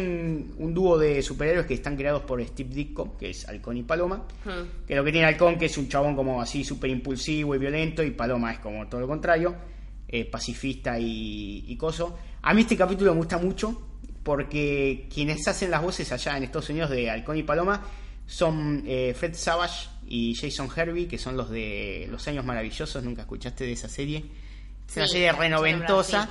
[0.59, 4.24] un dúo de superhéroes que están creados por Steve Ditko, que es Halcón y Paloma.
[4.44, 4.84] Hmm.
[4.86, 8.02] Que lo que tiene Halcón, que es un chabón como así súper impulsivo y violento,
[8.02, 9.54] y Paloma es como todo lo contrario,
[10.09, 12.18] eh, pacifista y, y coso.
[12.47, 13.82] A mí este capítulo me gusta mucho
[14.22, 17.82] porque quienes hacen las voces allá en Estados Unidos de Halcón y Paloma
[18.24, 23.22] son eh, Fred Savage y Jason Hervey, que son los de Los Años Maravillosos, nunca
[23.22, 24.24] escuchaste de esa serie.
[24.88, 26.26] Es una serie renoventosa.
[26.26, 26.30] no,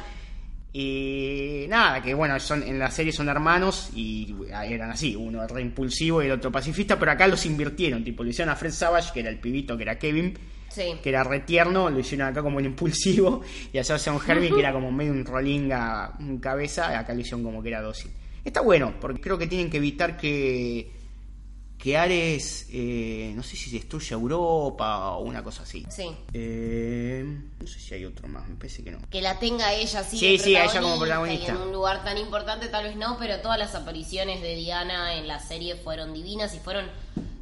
[0.72, 5.63] Y nada, que bueno, son en la serie son hermanos y eran así, uno re
[5.63, 9.11] impulsivo y el otro pacifista, pero acá los invirtieron, tipo, le hicieron a Fred Savage,
[9.13, 10.34] que era el pibito, que era Kevin,
[10.70, 10.97] Sí.
[11.01, 13.41] que era re tierno, lo hicieron acá como el impulsivo,
[13.74, 17.43] y allá hicieron Herbie, que era como medio un rolinga, un cabeza, acá lo hicieron
[17.43, 18.11] como que era dócil.
[18.43, 20.91] Está bueno, porque creo que tienen que evitar que
[21.78, 25.86] que Ares, eh, no sé si destruye Europa o una cosa así.
[25.89, 26.09] Sí.
[26.34, 27.24] Eh,
[27.59, 28.99] no sé si hay otro más, me parece que no.
[29.09, 30.18] Que la tenga ella así.
[30.18, 31.51] Sí, de sí, a ella como protagonista.
[31.51, 35.28] En un lugar tan importante tal vez no, pero todas las apariciones de Diana en
[35.28, 36.86] la serie fueron divinas y fueron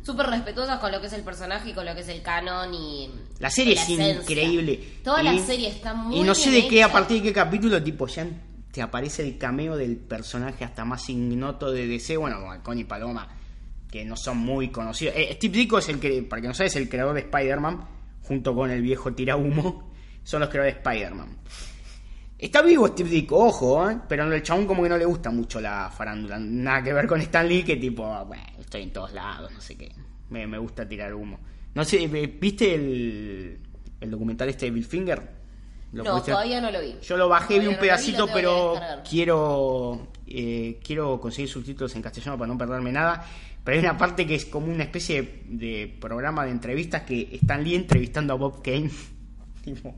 [0.04, 2.74] súper respetuosas con lo que es el personaje y con lo que es el canon
[2.74, 3.10] y...
[3.40, 4.14] La serie y es esencia.
[4.22, 4.80] increíble.
[5.04, 7.24] Toda Y- la serie está muy Y no sé bien de qué, a partir de
[7.30, 8.28] qué capítulo, tipo, ya
[8.72, 12.18] te aparece el cameo del personaje hasta más ignoto de DC.
[12.18, 13.28] Bueno, como y Paloma,
[13.90, 15.16] que no son muy conocidos.
[15.16, 17.88] Eh, Steve Ditko es el que, para que no sabes, el creador de Spider-Man,
[18.24, 19.94] junto con el viejo tirahumo,
[20.24, 21.38] son los creadores de Spider-Man.
[22.44, 23.98] Está vivo Steve Ditko, ojo, ¿eh?
[24.06, 26.38] pero el chabón como que no le gusta mucho la farándula.
[26.38, 29.78] Nada que ver con Stan Lee, que tipo, bueno, estoy en todos lados, no sé
[29.78, 29.90] qué.
[30.30, 31.40] Me, me gusta tirar humo.
[31.74, 33.60] No sé, ¿viste el,
[34.02, 35.22] el documental este de Bill Finger?
[35.94, 36.98] ¿Lo No, todavía no lo vi.
[37.02, 38.76] Yo lo bajé, vi un no lo vi, pedacito, pero
[39.10, 43.26] quiero Eh, quiero conseguir subtítulos en castellano para no perderme nada.
[43.64, 47.64] Pero hay una parte que es como una especie de programa de entrevistas que están
[47.64, 48.92] Lee entrevistando a Bob Kane.
[49.64, 49.96] tipo,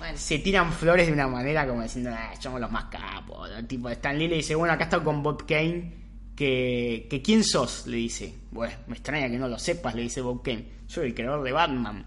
[0.00, 3.50] Bueno, se tiran flores de una manera como diciendo, ah, somos los más capos.
[3.50, 3.66] ¿no?
[3.66, 6.00] Tipo, Stan Lee le dice, bueno, acá está con Bob Kane.
[6.34, 8.34] Que, que quién sos, le dice.
[8.50, 10.64] Bueno, me extraña que no lo sepas, le dice Bob Kane.
[10.86, 12.02] Soy el creador de Batman.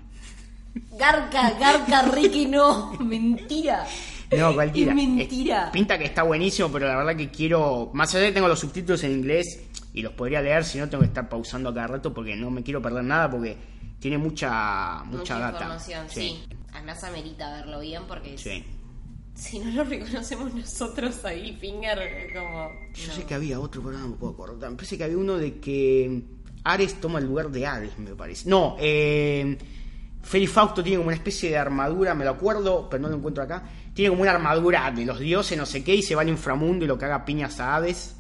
[0.98, 2.94] Garca, Garca, Ricky, no.
[3.00, 3.86] Mentira.
[4.36, 4.90] No, cualquiera.
[4.92, 5.72] Es mentira.
[5.72, 7.92] Pinta que está buenísimo, pero la verdad que quiero.
[7.94, 9.62] Más allá de que tengo los subtítulos en inglés
[9.94, 12.64] y los podría leer, si no tengo que estar pausando cada rato porque no me
[12.64, 13.56] quiero perder nada porque
[14.04, 15.54] tiene mucha mucha, data.
[15.60, 16.44] información, sí.
[16.74, 18.64] Además amerita verlo bien porque Sí.
[19.34, 22.70] si no lo reconocemos nosotros ahí, Finger, como...
[22.94, 23.14] Yo no.
[23.14, 24.70] sé que había otro, pero no me puedo acordar.
[24.72, 26.22] Me parece que había uno de que
[26.66, 28.50] Ares toma el lugar de Hades, me parece.
[28.50, 29.58] No, eh,
[30.22, 33.44] Feli Fausto tiene como una especie de armadura, me lo acuerdo, pero no lo encuentro
[33.44, 33.64] acá.
[33.94, 36.84] Tiene como una armadura de los dioses, no sé qué, y se va al inframundo
[36.86, 38.16] y lo caga piñas a Hades.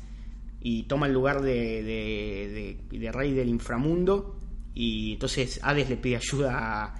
[0.61, 4.39] Y toma el lugar de, de, de- de rey del inframundo.
[4.75, 6.93] Y entonces Hades le pide ayuda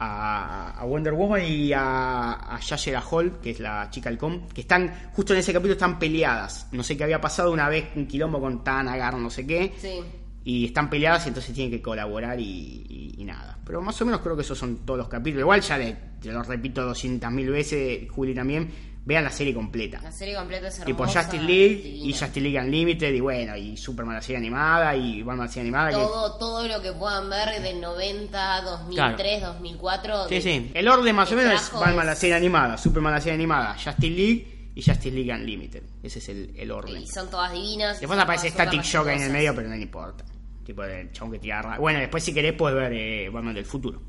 [0.00, 5.10] a, Wonder Woman y a, a Yashera Hall, que es la chica halcón, que están,
[5.12, 6.68] justo en ese capítulo están peleadas.
[6.72, 9.72] No sé qué había pasado una vez, un quilombo con Tanagar, no sé qué.
[9.80, 10.00] Sí.
[10.44, 12.44] Y están peleadas y entonces tienen que colaborar y,
[12.88, 13.58] y- y nada.
[13.64, 15.42] Pero más o menos creo que esos son todos los capítulos.
[15.42, 18.70] Igual ya le, te lo repito 200.000 veces, Juli también.
[19.08, 20.00] Vean la serie completa.
[20.02, 20.84] La serie completa es hermosa.
[20.84, 22.06] Tipo Justice League divina.
[22.08, 25.62] y Justice League Unlimited y bueno, y Superman la serie animada y Batman la serie
[25.62, 25.88] animada.
[25.88, 30.28] que- Todo, todo lo que puedan ver del 90, 2003, 2004.
[30.28, 30.70] Sí, de- sí.
[30.74, 34.10] El orden más o menos es Batman la serie animada, Superman la serie animada, Justice
[34.10, 35.82] League y Justice League Unlimited.
[36.02, 37.00] Ese es el, el orden.
[37.02, 38.00] Y son todas divinas.
[38.00, 40.22] Después aparece Static Shock ahí en el medio, pero no le importa.
[40.66, 43.64] Tipo el chabón que tira ra- Bueno, después si querés puedes ver eh, Batman del
[43.64, 44.02] futuro.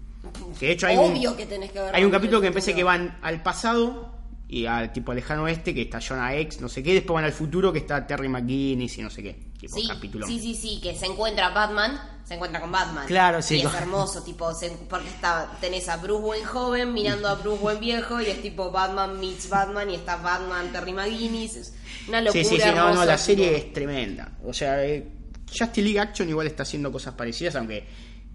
[0.60, 1.96] Que de hecho hay Obvio un, que tenés que ver.
[1.96, 4.19] hay un capítulo que empecé que van al pasado
[4.50, 7.32] y al tipo lejano oeste, que está Jonah X, no sé qué, después van al
[7.34, 9.34] futuro que está Terry McGuinness y no sé qué.
[9.60, 10.26] Tipo Sí, capítulo.
[10.26, 13.06] sí, sí, sí, que se encuentra Batman, se encuentra con Batman.
[13.08, 17.28] Claro, sí, Y es hermoso, tipo, se- porque está, tenés a Bruce Wayne joven mirando
[17.28, 21.56] a Bruce Wayne viejo y es tipo Batman meets Batman y está Batman Terry McGuinness.
[21.58, 21.74] Es
[22.08, 24.32] una locura Sí, sí, sí, no, no, la tipo, serie es tremenda.
[24.46, 25.06] O sea, eh,
[25.48, 27.86] Justice League Action igual está haciendo cosas parecidas, aunque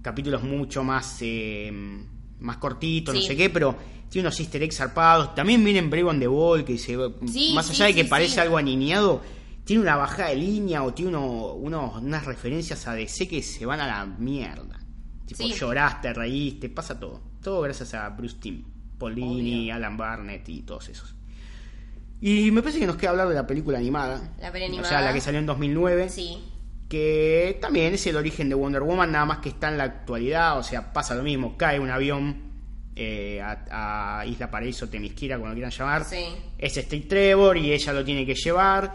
[0.02, 1.72] capítulos mucho más eh,
[2.40, 3.76] más cortitos, no sé qué, pero
[4.08, 5.34] tiene unos easter eggs zarpados.
[5.34, 8.40] También viene Brave on the Ball, que se, Sí, más sí, allá de que parece
[8.40, 9.22] algo aniñado,
[9.64, 13.80] tiene una bajada de línea o tiene uno, unas referencias a DC que se van
[13.80, 14.78] a la mierda.
[15.26, 17.20] Tipo, lloraste, reíste, pasa todo.
[17.42, 18.62] Todo gracias a Bruce Timm,
[18.98, 19.74] Paulini, Obvio.
[19.74, 21.14] Alan Barnett y todos esos.
[22.20, 24.34] Y me parece que nos queda hablar de la película animada.
[24.40, 25.00] La peli O sea, animada.
[25.02, 26.08] la que salió en 2009.
[26.08, 26.38] Sí,
[26.88, 30.58] Que también es el origen de Wonder Woman, nada más que está en la actualidad.
[30.58, 31.56] O sea, pasa lo mismo.
[31.56, 32.42] Cae un avión
[32.94, 36.04] eh, a, a Isla Paraíso, Temisquira, como lo quieran llamar.
[36.04, 36.24] Sí.
[36.58, 38.94] Es Steve Trevor y ella lo tiene que llevar.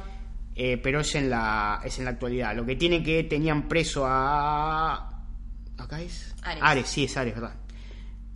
[0.55, 2.55] eh, pero es en la es en la actualidad.
[2.55, 5.23] Lo que tiene que tenían preso a.
[5.77, 6.35] ¿Acá es?
[6.61, 6.87] Ares.
[6.87, 7.55] sí, es Ares, ¿verdad?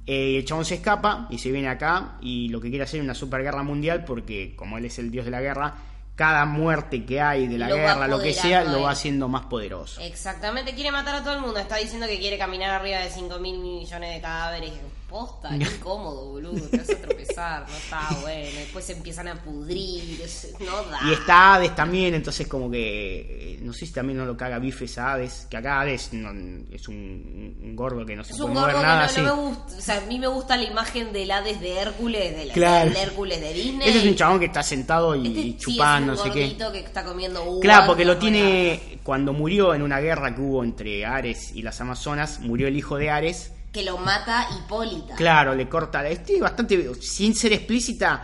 [0.06, 3.04] Eh, el chabón se escapa y se viene acá y lo que quiere hacer es
[3.06, 5.76] una superguerra mundial porque como él es el dios de la guerra,
[6.16, 9.46] cada muerte que hay de la Lo guerra, lo que sea, lo va haciendo más
[9.46, 10.02] poderoso.
[10.02, 10.74] exactamente.
[10.76, 11.60] Quiere matar a todo el mundo.
[11.60, 14.72] Está diciendo que quiere caminar arriba de 5 mil millones de cadáveres.
[15.14, 16.68] Posta, qué incómodo, boludo.
[16.70, 17.70] Te vas a tropezar.
[17.70, 18.50] No está bueno.
[18.58, 20.20] Después se empiezan a pudrir.
[20.60, 21.00] No da.
[21.08, 24.58] Y está Hades también, entonces como que eh, no sé si también no lo caga
[24.58, 26.32] bifes a Hades, que acá Hades no-
[26.72, 29.06] es un, un gordo que no se Es puede un mover gordo que nada no,
[29.06, 29.22] así.
[29.22, 29.78] no me gusta.
[29.78, 32.90] O sea, a mí me gusta la imagen del Hades de Hércules, del, Claro.
[32.90, 33.88] del Hércules de Disney.
[33.90, 36.34] Ese es un chabón que está sentado y, Este y sí chupando, es no un
[36.34, 36.58] sé qué.
[36.72, 40.42] que está comiendo uvas, Claro, porque lo no tiene cuando murió en una guerra que
[40.42, 43.52] hubo entre Ares y las Amazonas, murió el hijo de Ares.
[43.74, 45.16] Que lo mata Hipólita.
[45.16, 46.08] Claro, le corta.
[46.08, 46.94] Estoy bastante.
[47.02, 48.24] Sin ser explícita,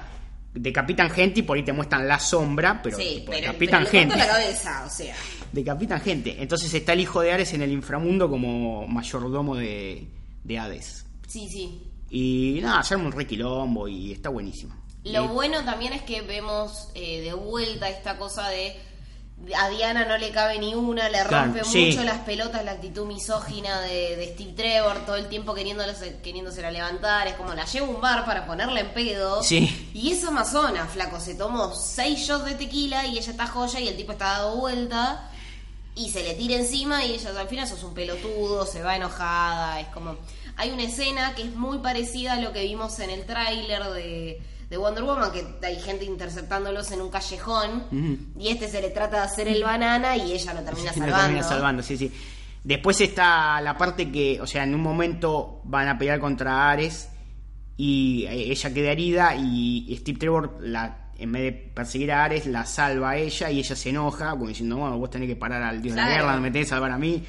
[0.54, 3.92] decapitan gente y por ahí te muestran la sombra, pero, sí, tipo, pero, decapitan pero
[3.94, 4.18] le corta gente.
[4.18, 5.16] la cabeza, o sea.
[5.52, 6.36] Decapitan gente.
[6.40, 10.08] Entonces está el hijo de Ares en el inframundo como mayordomo de,
[10.44, 11.06] de Hades.
[11.28, 11.82] Sí, sí.
[12.12, 14.76] Y nada, se un requilombo y está buenísimo.
[15.04, 18.76] Lo Y- bueno también es que vemos eh, de vuelta esta cosa de
[19.56, 21.88] a Diana no le cabe ni una, le Claro, rompe sí.
[21.88, 26.70] mucho las pelotas la actitud misógina de, de Steve Trevor, todo el tiempo queriéndose, queriéndosela
[26.72, 29.42] levantar, es como la llevo a un bar para ponerla en pedo.
[29.42, 29.90] Sí.
[29.94, 33.88] Y es amazona, flaco, se tomó seis shots de tequila y ella está joya y
[33.88, 35.30] el tipo está dado vuelta
[35.96, 39.80] y se le tira encima y ella al final sos un pelotudo, se va enojada,
[39.80, 40.18] es como...
[40.58, 44.42] Hay una escena que es muy parecida a lo que vimos en el tráiler de,
[44.70, 49.18] de Wonder Woman, que hay gente interceptándolos en un callejón y este se le trata
[49.18, 51.26] de hacer el banana y ella lo termina Sí, lo salvando.
[51.26, 52.12] termina salvando, sí, sí.
[52.64, 57.10] Después está la parte que, o sea, en un momento van a pelear contra Ares
[57.78, 62.46] y eh, ella queda herida y Steve Trevor la en vez de perseguir a Ares,
[62.46, 65.62] la salva a ella y ella se enoja, como diciendo, bueno, vos tenés que parar
[65.62, 67.22] al dios de la guerra, no me tenés que salvar a mí,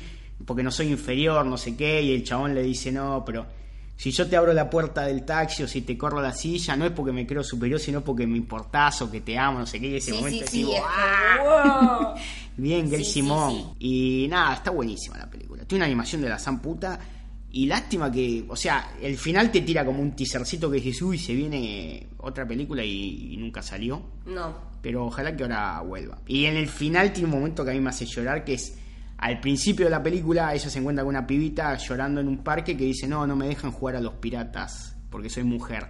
[0.47, 3.47] porque no soy inferior, no sé qué, y el chabón le dice, no, pero
[4.01, 6.86] si yo te abro la puerta del taxi o si te corro la silla, no
[6.86, 9.78] es porque me creo superior, sino porque me importás o que te amo, no sé
[9.78, 12.09] qué, y ese Sí, momento sí, digo, es "Ah".
[12.14, 12.22] wow.
[12.57, 13.74] Bien, sí, Simón.
[13.78, 15.64] Y nada, está buenísima la película.
[15.66, 16.98] Tiene una animación de la san puta.
[17.53, 21.18] Y lástima que, o sea, el final te tira como un teasercito que dices, uy,
[21.18, 24.01] se viene otra película y, y nunca salió.
[24.24, 24.55] No.
[24.80, 26.18] Pero ojalá que ahora vuelva.
[26.26, 28.78] Y en el final tiene un momento que a mí me hace llorar, que es
[29.20, 32.74] al principio de la película, ella se encuentra con una pibita llorando en un parque
[32.74, 35.88] que dice, no, no me dejan jugar a los piratas porque soy mujer.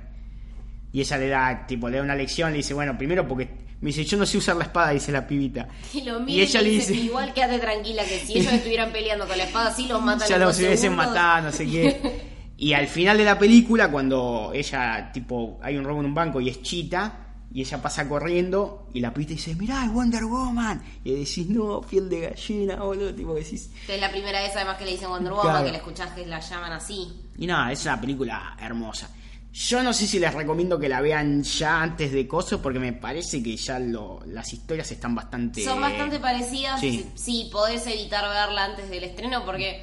[0.93, 3.49] Y ella le da, tipo, le da una lección, le dice, bueno, primero porque
[3.81, 5.69] me dice, yo no sé usar la espada, dice la pibita.
[5.95, 9.29] Y lo mira Y ella le dice, igual quédate tranquila, que si ellos estuvieran peleando
[9.29, 12.31] con la espada, sí los matan ya los hubiesen matado, no sé qué.
[12.61, 16.43] Y al final de la película, cuando ella, tipo, hay un robo en un banco
[16.43, 20.83] y es chita, y ella pasa corriendo, y la pibita dice, mirá, es Wonder Woman.
[21.05, 23.71] Y decís, no, piel de gallina, boludo, tipo, decís.
[23.87, 25.65] Que es la primera vez además que le dicen Wonder Woman, Claro.
[25.67, 27.09] que la escuchás que la llaman así.
[27.39, 29.11] Y nada, es una película hermosa.
[29.53, 32.93] Yo no sé si les recomiendo que la vean ya antes de Coso, porque me
[32.93, 35.65] parece que ya lo, las historias están bastante...
[35.65, 36.79] Son bastante parecidas.
[36.81, 37.05] sí.
[37.17, 37.49] Sí.
[37.51, 39.83] podés evitar verla antes del estreno porque,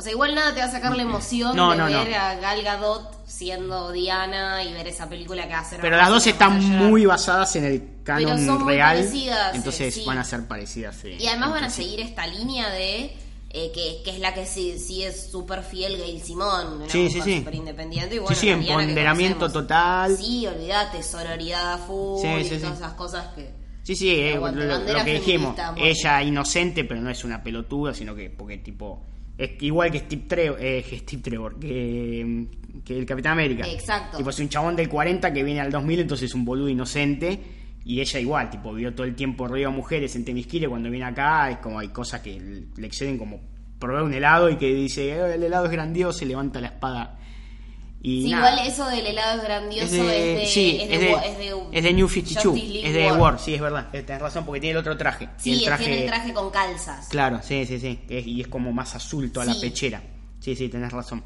[0.00, 2.04] o sea, igual nada te va a sacar la emoción No, de no, no.
[2.04, 5.80] ver a Gal Gadot siendo Diana y ver esa película que va a ser.
[5.80, 7.94] Pero las dos están muy basadas en el Pero
[8.26, 8.96] canon son muy real.
[8.96, 10.04] parecidas, entonces sí.
[10.04, 10.96] van a ser parecidas.
[10.96, 11.16] sí.
[11.20, 13.16] Y además van a seguir esta línea de.
[13.52, 17.08] eh, que, que es la que sí, sí es súper fiel Gail Simón, una Sí,
[17.10, 17.38] sí, sí.
[17.38, 18.14] súper independiente.
[18.16, 19.62] Y bueno, sí, empoderamiento conocemos.
[19.68, 20.16] total.
[20.16, 22.60] Sí, olvídate, sororidad full Sí, y sí, sí.
[22.60, 23.50] todas esas cosas que.
[23.82, 25.56] Sí, sí, eh, lo, lo que dijimos.
[25.76, 29.04] Ella inocente, pero no es una pelotuda, sino que, porque tipo.
[29.38, 32.46] Es igual que Steve Trevor, eh, que Steve Trevor, que,
[32.84, 33.66] que el Capitán América.
[33.66, 34.18] Exacto.
[34.18, 37.38] Tipo, es un chabón del 40 que viene al 2000, entonces es un boludo inocente.
[37.84, 40.68] Y ella igual, tipo, vio todo el tiempo río a mujeres en Temisquire.
[40.68, 42.38] Cuando viene acá, es como hay cosas que
[42.76, 43.40] le exceden, como
[43.78, 47.18] probar un helado y que dice, "Eh, el helado es grandioso, y levanta la espada.
[48.02, 48.50] Y Sí, nada.
[48.52, 51.92] igual eso del helado es grandioso Es de, sí, es de, es de- es de
[51.92, 53.20] New 52, Justice League es de War.
[53.20, 55.28] War, sí, es verdad, eh, tenés razón porque tiene el otro traje.
[55.36, 57.08] Sí, el traje, tiene el traje con calzas.
[57.08, 60.02] Claro, sí, sí, sí, y es como más azul toda la pechera.
[60.38, 61.22] Sí, sí, tenés razón.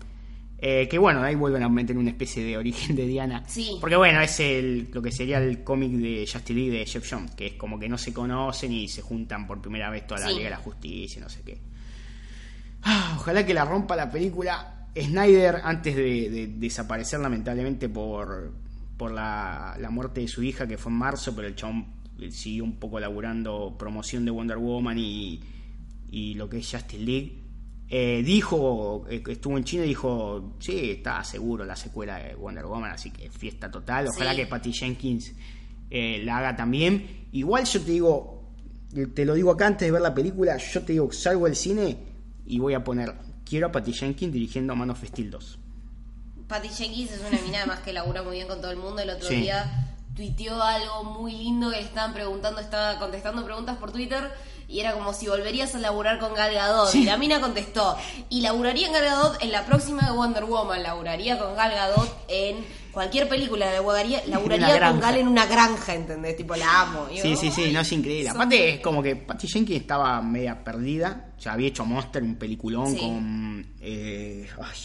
[0.58, 3.44] Eh, que bueno, ahí vuelven a meter una especie de origen de Diana.
[3.46, 3.76] Sí.
[3.80, 7.32] Porque bueno, es el, lo que sería el cómic de Justice League de Jeff Jones,
[7.36, 10.28] que es como que no se conocen y se juntan por primera vez toda la.
[10.30, 11.60] Liga de la Justicia, no sé qué.
[12.82, 14.83] Ah, ojalá que la rompa la película.
[14.96, 18.52] Snyder, antes de, de desaparecer lamentablemente por,
[18.96, 21.86] por la, la muerte de su hija, que fue en marzo, pero el chabón
[22.30, 25.40] siguió un poco laburando promoción de Wonder Woman y,
[26.10, 27.40] y lo que es Justice League.
[27.88, 32.64] eh, dijo, eh, estuvo en China y dijo, sí, está seguro la secuela de Wonder
[32.66, 34.06] Woman, así que fiesta total.
[34.08, 34.36] Ojalá Sí.
[34.38, 35.34] que Patty Jenkins
[35.90, 37.26] eh, la haga también.
[37.32, 38.52] Igual yo te digo,
[39.14, 41.96] te lo digo acá antes de ver la película, yo te digo, salgo del cine
[42.46, 43.12] y voy a poner,
[43.48, 45.58] quiero a Patty Jenkins dirigiendo Man of Steel 2.
[46.48, 49.00] Patty Jenkins es una mina además que labura muy bien con todo el mundo.
[49.02, 49.36] El otro Sí.
[49.36, 54.30] día tuiteó algo muy lindo que le estaban preguntando, estaba contestando preguntas por Twitter
[54.68, 56.88] y era como si volverías a laburar con Gal Gadot.
[56.90, 57.02] Sí.
[57.02, 57.96] Y la mina contestó,
[58.30, 62.24] y laburaría en Gal Gadot en la próxima de Wonder Woman, laburaría con Gal Gadot
[62.28, 62.64] en
[62.94, 65.00] cualquier película, laburaría, laburaría Una con.
[65.00, 66.36] Gal en una granja, ¿entendés?
[66.36, 67.08] Tipo, la amo.
[67.10, 68.30] Yo, Sí, sí, sí, no es increíble.
[68.30, 72.92] Aparte es como que Patty Jenkins estaba media perdida, sea, había hecho Monster, un peliculón
[72.94, 72.98] Sí.
[73.00, 74.78] con, eh, ay,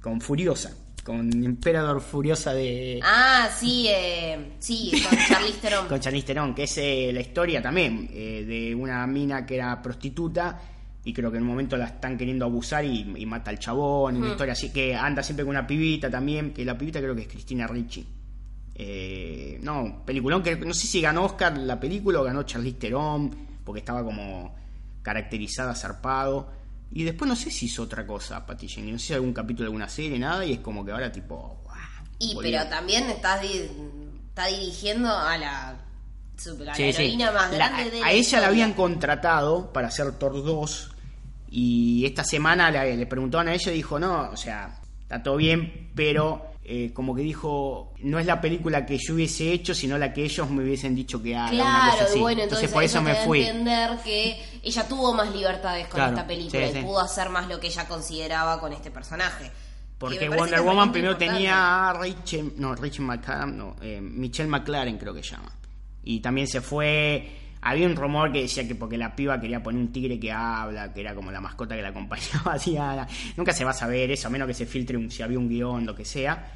[0.00, 0.72] con Furiosa,
[1.04, 2.98] con Emperador Furiosa de...
[3.02, 5.86] Ah, sí, eh, sí, con Charlize Theron.
[5.86, 9.80] con Charlize Theron, que es eh, la historia también eh, de una mina que era
[9.82, 10.60] prostituta
[11.04, 14.16] y creo que en un momento la están queriendo abusar y, y mata al chabón,
[14.16, 17.22] una historia así que anda siempre con una pibita también, que la pibita creo que
[17.22, 18.06] es Cristina Ricci.
[18.76, 23.34] Eh, no, peliculón que no sé si ganó Oscar la película o ganó Charlize Theron,
[23.64, 24.54] porque estaba como
[25.02, 26.50] caracterizada, zarpado.
[26.90, 29.64] Y después no sé si hizo otra cosa, Patty Jenkins, no sé si algún capítulo
[29.64, 31.60] de alguna serie, nada, y es como que ahora tipo...
[32.18, 33.68] Y pero también estás di-
[34.28, 35.76] está dirigiendo a la, a
[36.64, 36.82] la sí.
[36.84, 40.90] heroína más La- grande de a ella la habían contratado para hacer Thor 2
[41.56, 45.36] y esta semana le, le preguntaban a ella y dijo, no, o sea, está todo
[45.36, 49.96] bien, pero eh, como que dijo, no es la película que yo hubiese hecho, sino
[49.96, 51.52] la que ellos me hubiesen dicho que haga.
[51.52, 52.18] una cosa Claro, así.
[52.18, 53.42] y bueno, entonces, por eso me fui.
[53.42, 56.82] entender que ella tuvo más libertades con Claro, esta película sí, y sí.
[56.84, 59.44] pudo hacer más lo que ella consideraba con este personaje.
[59.44, 59.52] Que
[59.98, 65.22] Porque Wonder Woman primero tenía a Rachel, no, Rachel no, eh, Michelle McLaren creo que
[65.22, 65.52] llama.
[66.02, 69.80] Y también se fue, había un rumor que decía que porque la piba quería poner
[69.80, 73.08] un tigre que habla, que era como la mascota que la acompañaba a Diana.
[73.36, 75.48] Nunca se va a saber eso, a menos que se filtre un, si había un
[75.48, 76.52] guion, lo que sea.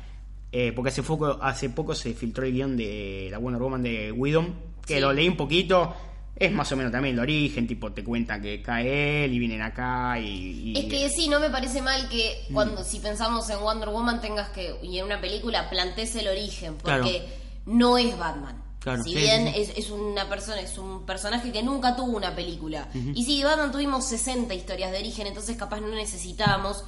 [0.52, 4.12] Eh, porque hace poco, hace poco se filtró el guion de la Wonder Woman de
[4.12, 4.46] Widom,
[4.86, 5.00] que Sí.
[5.00, 5.94] lo leí un poquito.
[6.36, 9.60] Es más o menos también el origen, tipo te cuentan que cae él y vienen
[9.60, 10.70] acá y...
[10.70, 14.20] y- Es que sí, no me parece mal que cuando si pensamos en Wonder Woman
[14.20, 17.24] tengas que, y en una película, plantees el origen, porque
[17.66, 18.62] no es Batman.
[18.88, 19.60] Claro, si sí, bien sí, sí.
[19.76, 22.88] Es, es una persona, es un personaje que nunca tuvo una película.
[23.14, 25.88] Y sí, Batman tuvimos 60 historias de origen, entonces capaz no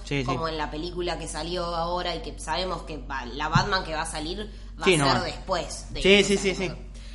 [0.04, 0.24] sí.
[0.24, 3.94] como en la película que salió ahora y que sabemos que va- la Batman que
[3.94, 5.12] va a salir va a no.
[5.12, 5.86] ser después.
[5.90, 6.70] De Sí, sí, sí, sí.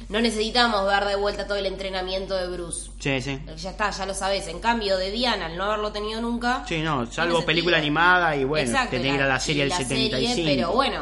[0.08, 2.92] No necesitamos ver de vuelta todo el entrenamiento de Bruce.
[3.00, 3.42] Sí, sí.
[3.58, 4.48] Ya está, ya lo sabes.
[4.48, 6.64] En cambio de Diana, al no haberlo tenido nunca.
[6.68, 9.70] Sí, no, salvo película animada y bueno, Exacto, tenés que ir a la serie del
[9.70, 10.46] la serie, 75.
[10.46, 11.00] pero bueno,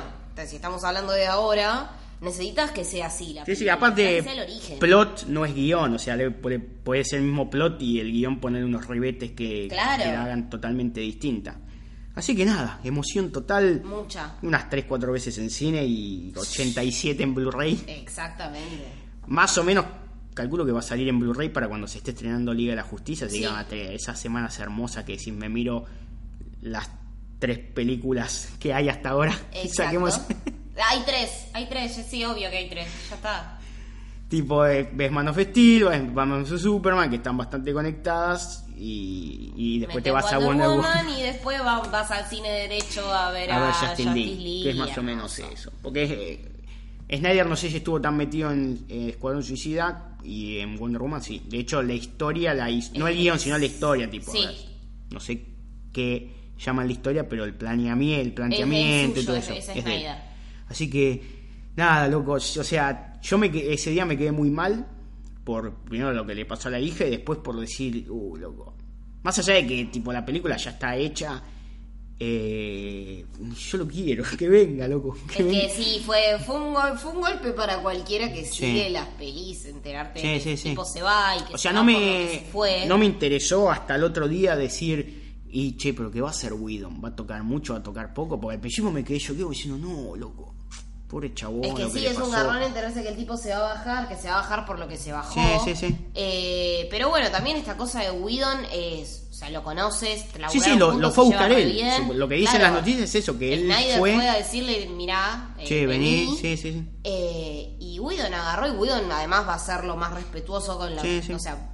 [0.48, 1.92] si estamos hablando de ahora,
[2.24, 4.24] necesitas que sea así la Sí, sí, aparte,
[4.80, 8.12] plot no es guion, o sea, le- puede, puede ser el mismo plot y el
[8.12, 10.04] guion poner unos ribetes que, Claro.
[10.04, 11.60] que la hagan totalmente distinta.
[12.16, 13.82] Así que nada, emoción total.
[13.84, 14.36] Mucha.
[14.44, 17.84] Unas 3-4 veces en cine y 87 en Blu-ray.
[17.88, 18.86] Exactamente.
[19.28, 19.86] Más o menos
[20.36, 22.84] calculo que va a salir en Blu-ray para cuando se esté estrenando Liga de la
[22.84, 23.28] Justicia.
[23.28, 23.46] Así Sí.
[23.72, 25.86] esas semanas hermosas que si me miro
[26.62, 26.90] las
[27.40, 29.74] tres películas que hay hasta ahora, Exacto.
[29.84, 30.22] saquemos...
[30.90, 33.60] Hay tres, hay tres, sí, obvio que hay tres, ya está.
[34.30, 39.54] Tipo, eh, ves Man of Steel, ves Batman vs Superman, que están bastante conectadas, y,
[39.56, 43.30] y después te vas a Wonder Woman y después va- vas al cine derecho a
[43.32, 45.72] ver a, a ver Justin Justice Lee, League, que es más o menos eso.
[45.84, 46.52] Porque
[47.08, 51.02] eh, Snyder no sé si estuvo tan metido en eh, Escuadrón Suicida y en Wonder
[51.04, 51.44] Woman, sí.
[51.48, 54.32] De hecho, la historia, la his- no el guion, sino la historia, tipo.
[54.32, 54.40] Sí.
[54.48, 54.56] ver,
[55.12, 55.46] No sé
[55.94, 59.54] qué llaman la historia, pero el planeamiento, el planteamiento y suyo, todo es- eso.
[59.72, 60.33] es es de.
[60.70, 61.22] Así que,
[61.76, 62.34] nada, loco.
[62.34, 64.88] O sea, yo me que- ese día me quedé muy mal
[65.43, 68.74] por primero lo que le pasó a la hija y después por decir, uh, loco.
[69.24, 71.41] Más allá de que, tipo, la película ya está hecha.
[72.20, 73.26] eh,
[73.72, 75.18] yo lo quiero, que venga, loco.
[75.30, 75.61] Es Que venga.
[75.61, 78.66] que sí, fue, fue, un gol, fue un golpe para cualquiera que Sí.
[78.68, 80.70] sigue las pelis, enterarte Sí, de que sí, el sí.
[80.70, 82.86] tipo se va y que O se sea, no que me, fue.
[82.88, 85.23] no me interesó hasta el otro día decir,
[85.54, 88.14] y che, pero que va a ser Widom, va a tocar mucho, va a tocar
[88.14, 90.56] poco, porque al principio me quedé yo, quedo diciendo, no, loco,
[91.08, 91.64] pobre chabón.
[91.66, 92.32] Es que lo sí, es un pasó".
[92.32, 94.80] garrón enterarse que el tipo se va a bajar, que se va a bajar por
[94.80, 95.34] lo que se bajó.
[95.64, 95.95] Sí, sí, sí.
[96.16, 100.95] Eh, pero bueno, también esta cosa de Whedon es, o sea, lo conoces, Sí, laburaron
[100.95, 101.78] sí, lo, fue a buscar él.
[102.16, 104.14] Lo que dicen Claro, las noticias es eso, que él Snyder fue...
[104.16, 106.38] puede decirle, mirá, eh, Che, vení, vení.
[106.38, 106.89] sí, sí, sí.
[107.04, 111.01] Eh, y Whedon agarró y Whedon además va a ser lo más respetuoso con la...
[111.04, 111.34] Sí, sí.
[111.34, 111.70] O sea,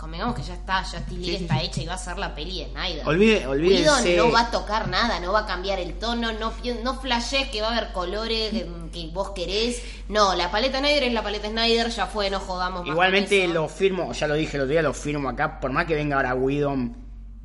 [0.00, 1.66] convengamos que ya está, League Sí, está sí.
[1.66, 3.06] hecha y va a ser la peli de Snyder.
[3.06, 4.16] Olvide, olvídense...
[4.16, 7.60] No va a tocar nada, no va a cambiar el tono, no, no flashes que
[7.60, 9.82] va a haber colores que, que vos querés.
[10.08, 12.88] No, la paleta Snyder es la paleta Snyder, ya fue, no jodamos más.
[12.88, 15.94] Igualmente lo firmo, ya lo dije el otro día, lo firmo acá, por más que
[15.94, 16.94] venga ahora Widom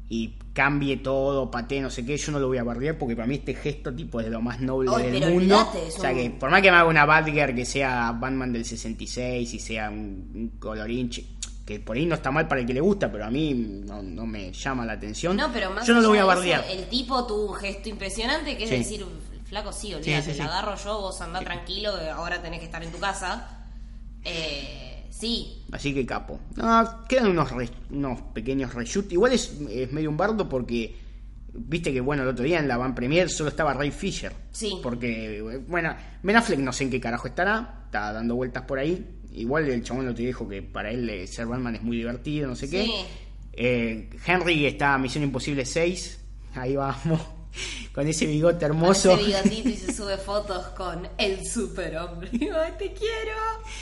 [0.08, 3.28] y cambie todo, patee, no sé qué, yo no lo voy a bardear porque para
[3.28, 5.58] mí este gesto tipo es de lo más noble Ay, del pero mundo.
[5.58, 8.54] olvídate, es o sea que por más que me haga una Batgirl que sea Batman
[8.54, 11.35] del 66 y sea un, un colorín ch-
[11.66, 14.04] que por ahí no está mal para el que le gusta, pero a mí no,
[14.04, 15.36] no me llama la atención.
[15.36, 16.64] No, pero más yo no lo voy a bardear.
[16.70, 18.76] el tipo tuvo un gesto impresionante que es Sí.
[18.78, 19.06] decir,
[19.46, 20.40] flaco, sí, olvídate, Sí, sí, sí.
[20.40, 23.66] la agarro yo, vos andá tranquilo, que ahora tenés que estar en tu casa.
[24.24, 26.40] Eh, sí, Así que capo.
[26.56, 29.12] No, quedan unos, re- unos pequeños reshoots.
[29.12, 30.96] Igual es, es medio un bardo porque
[31.54, 34.34] viste que bueno el otro día en la Van Premier solo estaba Ray Fisher.
[34.52, 34.80] Sí.
[34.82, 37.82] Porque, bueno, Ben Affleck no sé en qué carajo estará.
[37.86, 39.06] Está dando vueltas por ahí.
[39.36, 42.48] Igual el chabón otro día dijo que para él eh, ser Batman es muy divertido,
[42.48, 42.84] no sé qué.
[42.84, 42.94] Sí.
[43.54, 46.20] Eh, Henry está Misión Imposible 6.
[46.56, 47.22] Ahí vamos.
[47.94, 49.14] Con ese bigote con hermoso.
[49.14, 52.28] ese bigotito y se sube fotos con el superhombre.
[52.30, 52.52] Te quiero,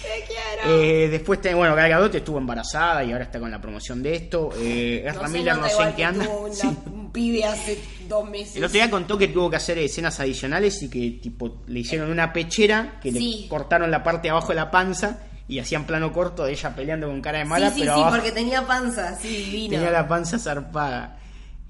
[0.04, 0.80] te quiero.
[0.80, 4.16] Eh, después, ten- bueno, Gal Gadot estuvo embarazada y ahora está con la promoción de
[4.16, 4.52] esto.
[4.60, 6.30] Eh, se Miller no sé en qué anda.
[6.30, 6.68] una- Sí.
[6.86, 8.56] un pibe hace dos meses.
[8.58, 12.12] El otro día contó que tuvo que hacer escenas adicionales y que tipo le hicieron
[12.12, 13.42] una pechera que Sí.
[13.44, 16.76] le cortaron la parte de abajo de la panza y hacían plano corto de ella
[16.76, 19.76] peleando con cara de mala, sí, sí, pero sí, abajo porque tenía panza, sí, divino.
[19.76, 21.18] tenía la panza zarpada.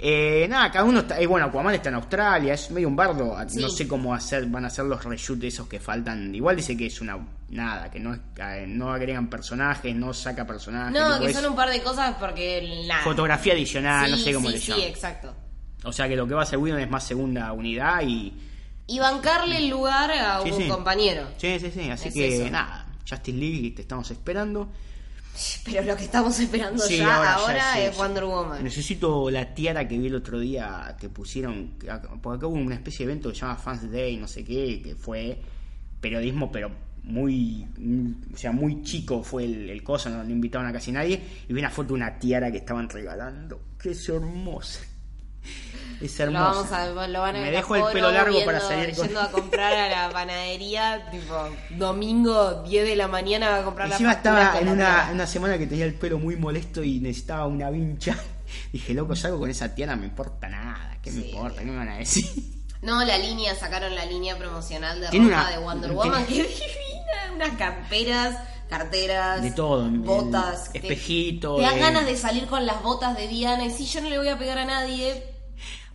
[0.05, 1.17] Eh, nada, cada uno está.
[1.19, 3.38] eh, bueno, Aquaman está en Australia, es medio un bardo.
[3.47, 3.61] Sí.
[3.61, 6.34] No sé cómo hacer, van a hacer los reshoots esos que faltan.
[6.36, 7.17] Igual dice que es una.
[7.49, 10.99] Nada, que no, es- eh, no agregan personajes, no saca personajes.
[10.99, 13.01] No, que es son un par de cosas porque nada.
[13.03, 14.88] Fotografía adicional, no Sí, sé cómo sí, le sí, llaman.
[14.88, 15.34] exacto.
[15.86, 18.34] O sea que lo que va a hacer Whedon es más segunda unidad y.
[18.88, 20.67] Y bancarle el lugar a Sí, un sí.
[20.67, 21.26] compañero.
[21.38, 21.89] Sí, sí, sí.
[21.89, 22.51] Así Es que eso.
[22.51, 24.70] nada, Justice League te estamos esperando.
[25.66, 27.97] Pero lo que estamos esperando Sí, ya ahora ahora, ya, sí, es.
[27.97, 28.64] Wonder Woman.
[28.64, 31.74] Necesito la tiara que vi el otro día que pusieron.
[31.78, 34.82] Porque acá hubo una especie de evento que se llama Fans Day, no sé qué,
[34.84, 35.39] que fue
[35.99, 36.72] periodismo, pero
[37.04, 37.66] muy.
[38.34, 41.22] O sea, muy chico fue el, el coso, no, no invitaron a casi nadie.
[41.47, 43.60] Y vi una foto de una tiara que estaban regalando.
[43.82, 44.82] Que es hermosa.
[46.02, 46.46] Es Lo, hermosa.
[46.50, 49.06] vamos a, lo van a Me ver dejo el pelo largo viendo- para salir con-
[49.06, 51.34] Yendo a comprar a la panadería, tipo,
[51.70, 55.58] domingo, 10 de la mañana va a comprar Encima la estaba en una, una semana
[55.58, 58.18] que tenía el pelo muy molesto y necesitaba una vincha.
[58.74, 60.98] Dije, loco, salgo con esa tía, no me importa nada.
[61.02, 61.30] ¿Qué me Sí.
[61.30, 61.62] importa?
[61.62, 62.26] ¿Qué me van a decir?
[62.82, 67.34] No, la línea, sacaron la línea promocional de ropa una- de Wonder Woman, que divina,
[67.34, 68.36] unas camperas,
[68.70, 73.16] carteras, De todo, botas, el te- Te, das de- ganas de salir con las botas
[73.16, 75.24] de Diana y si yo no le voy a pegar a nadie.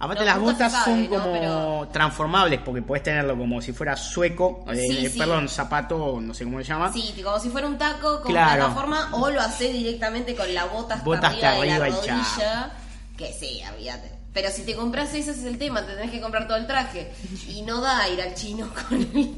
[0.01, 1.09] Aparte las botas son ¿no?
[1.11, 5.19] como Pero- transformables porque puedes tenerlo como si fuera sueco, eh, Sí, eh, sí.
[5.19, 6.93] perdón, zapato, no sé cómo se llama.
[6.93, 8.67] Sí, como si fuera un taco con Claro.
[8.67, 11.89] plataforma o lo haces directamente con la bota hasta Bota arriba, hasta de la arriba
[11.89, 12.73] y rodilla.
[13.17, 14.13] Que sí, olvídate.
[14.33, 17.11] Pero si te compras ese, es el tema, te tenés que comprar todo el traje.
[17.49, 19.35] Y no da ir al chino con el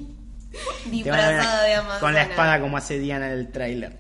[0.87, 2.01] a- disfrazada de Amazona.
[2.01, 3.99] con la espada como hace Diana en el tráiler.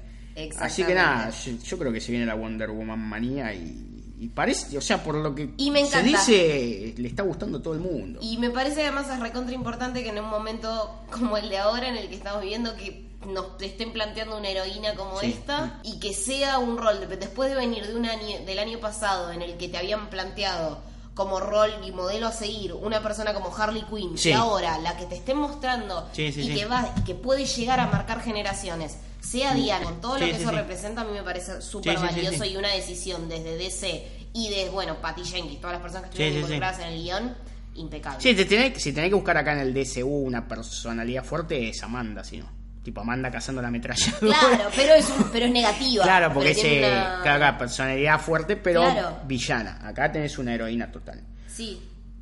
[0.59, 3.89] Así que nada, yo, yo creo que se viene la Wonder Woman manía y,
[4.21, 7.62] y parece, o sea, por lo que Y me se dice, le está gustando a
[7.62, 8.21] todo el mundo.
[8.23, 11.89] Y me parece además es recontra importante que en un momento como el de ahora,
[11.89, 15.27] en el que estamos viviendo, que nos estén planteando una heroína como Sí.
[15.27, 18.79] esta y que sea un rol, de- después de venir de un año, del año
[18.79, 20.79] pasado en el que te habían planteado
[21.14, 24.31] como rol y modelo a seguir una persona como Harley Quinn Sí.
[24.31, 27.79] y ahora la que te estén mostrando Sí, y que va y que puede llegar
[27.81, 30.57] a marcar generaciones sea Diana con todo lo que sí, eso sí.
[30.57, 34.97] representa a mí me parece súper valioso y una decisión desde DC y de bueno
[35.01, 37.35] Patty Jenkins todas las personas que estuvieron involucradas en el guion
[37.75, 41.68] impecable Sí, te tenés, si tenés que buscar acá en el DCU una personalidad fuerte
[41.68, 42.47] es Amanda, si no.
[42.83, 44.39] Tipo Amanda cazando la ametralladora.
[44.39, 46.03] Claro, pero es, un- pero es negativa.
[46.03, 49.18] Claro, porque es eh, una- claro, claro, personalidad fuerte, pero Claro.
[49.27, 49.79] villana.
[49.87, 51.21] Acá tenés una heroína total.
[51.47, 51.79] Sí.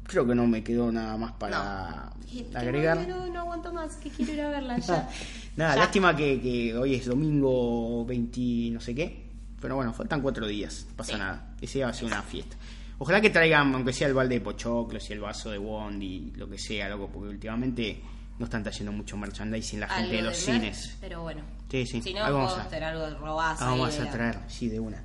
[0.09, 2.11] Creo que no me quedó nada más para
[2.55, 3.07] agregar.
[3.07, 5.09] No, no, no aguanto más, que quiero ir a verla ya.
[5.57, 5.81] Nada, Ya.
[5.81, 9.29] lástima que, que hoy es domingo 20 no sé qué.
[9.61, 11.19] Pero bueno, faltan cuatro días, no pasa Sí.
[11.19, 11.55] nada.
[11.61, 12.57] Ese va a ser una fiesta.
[12.99, 16.49] Ojalá que traigan, aunque sea el balde de pochoclos y el vaso de Bondi, lo
[16.49, 18.01] que sea, loco, porque últimamente
[18.39, 20.97] no están trayendo mucho merchandising la gente de los cines.
[21.01, 21.43] Pero bueno.
[21.71, 23.65] Sí, sí, Si no, algo vamos a- hacer algo robazo.
[23.65, 25.03] ahí Vamos a traer, sí, de una.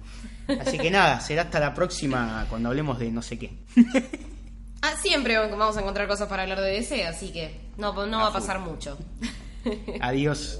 [0.62, 3.58] Así que nada, será hasta la próxima cuando hablemos de no sé qué.
[4.86, 8.28] Ah, siempre vamos a encontrar cosas para hablar de DC, así que no, no va
[8.28, 8.42] a full.
[8.42, 8.98] pasar mucho.
[10.02, 10.60] Adiós.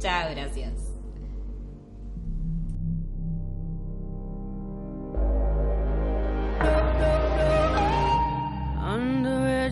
[0.00, 0.72] Chao, gracias.
[8.80, 9.70] Under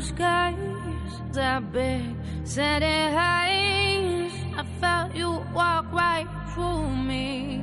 [0.00, 0.56] skies,
[1.32, 2.02] that big
[2.44, 7.60] city heights, I felt you walk right through me.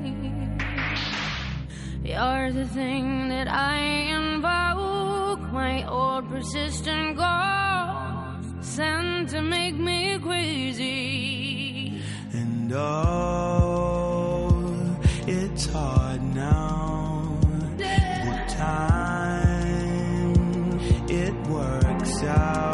[2.03, 3.78] You're the thing that I
[4.17, 4.90] invoke,
[5.51, 12.01] my old persistent ghost, sent to make me crazy.
[12.31, 14.49] And oh,
[15.27, 17.37] it's hard now.
[17.77, 18.99] The time
[21.09, 22.70] it works out.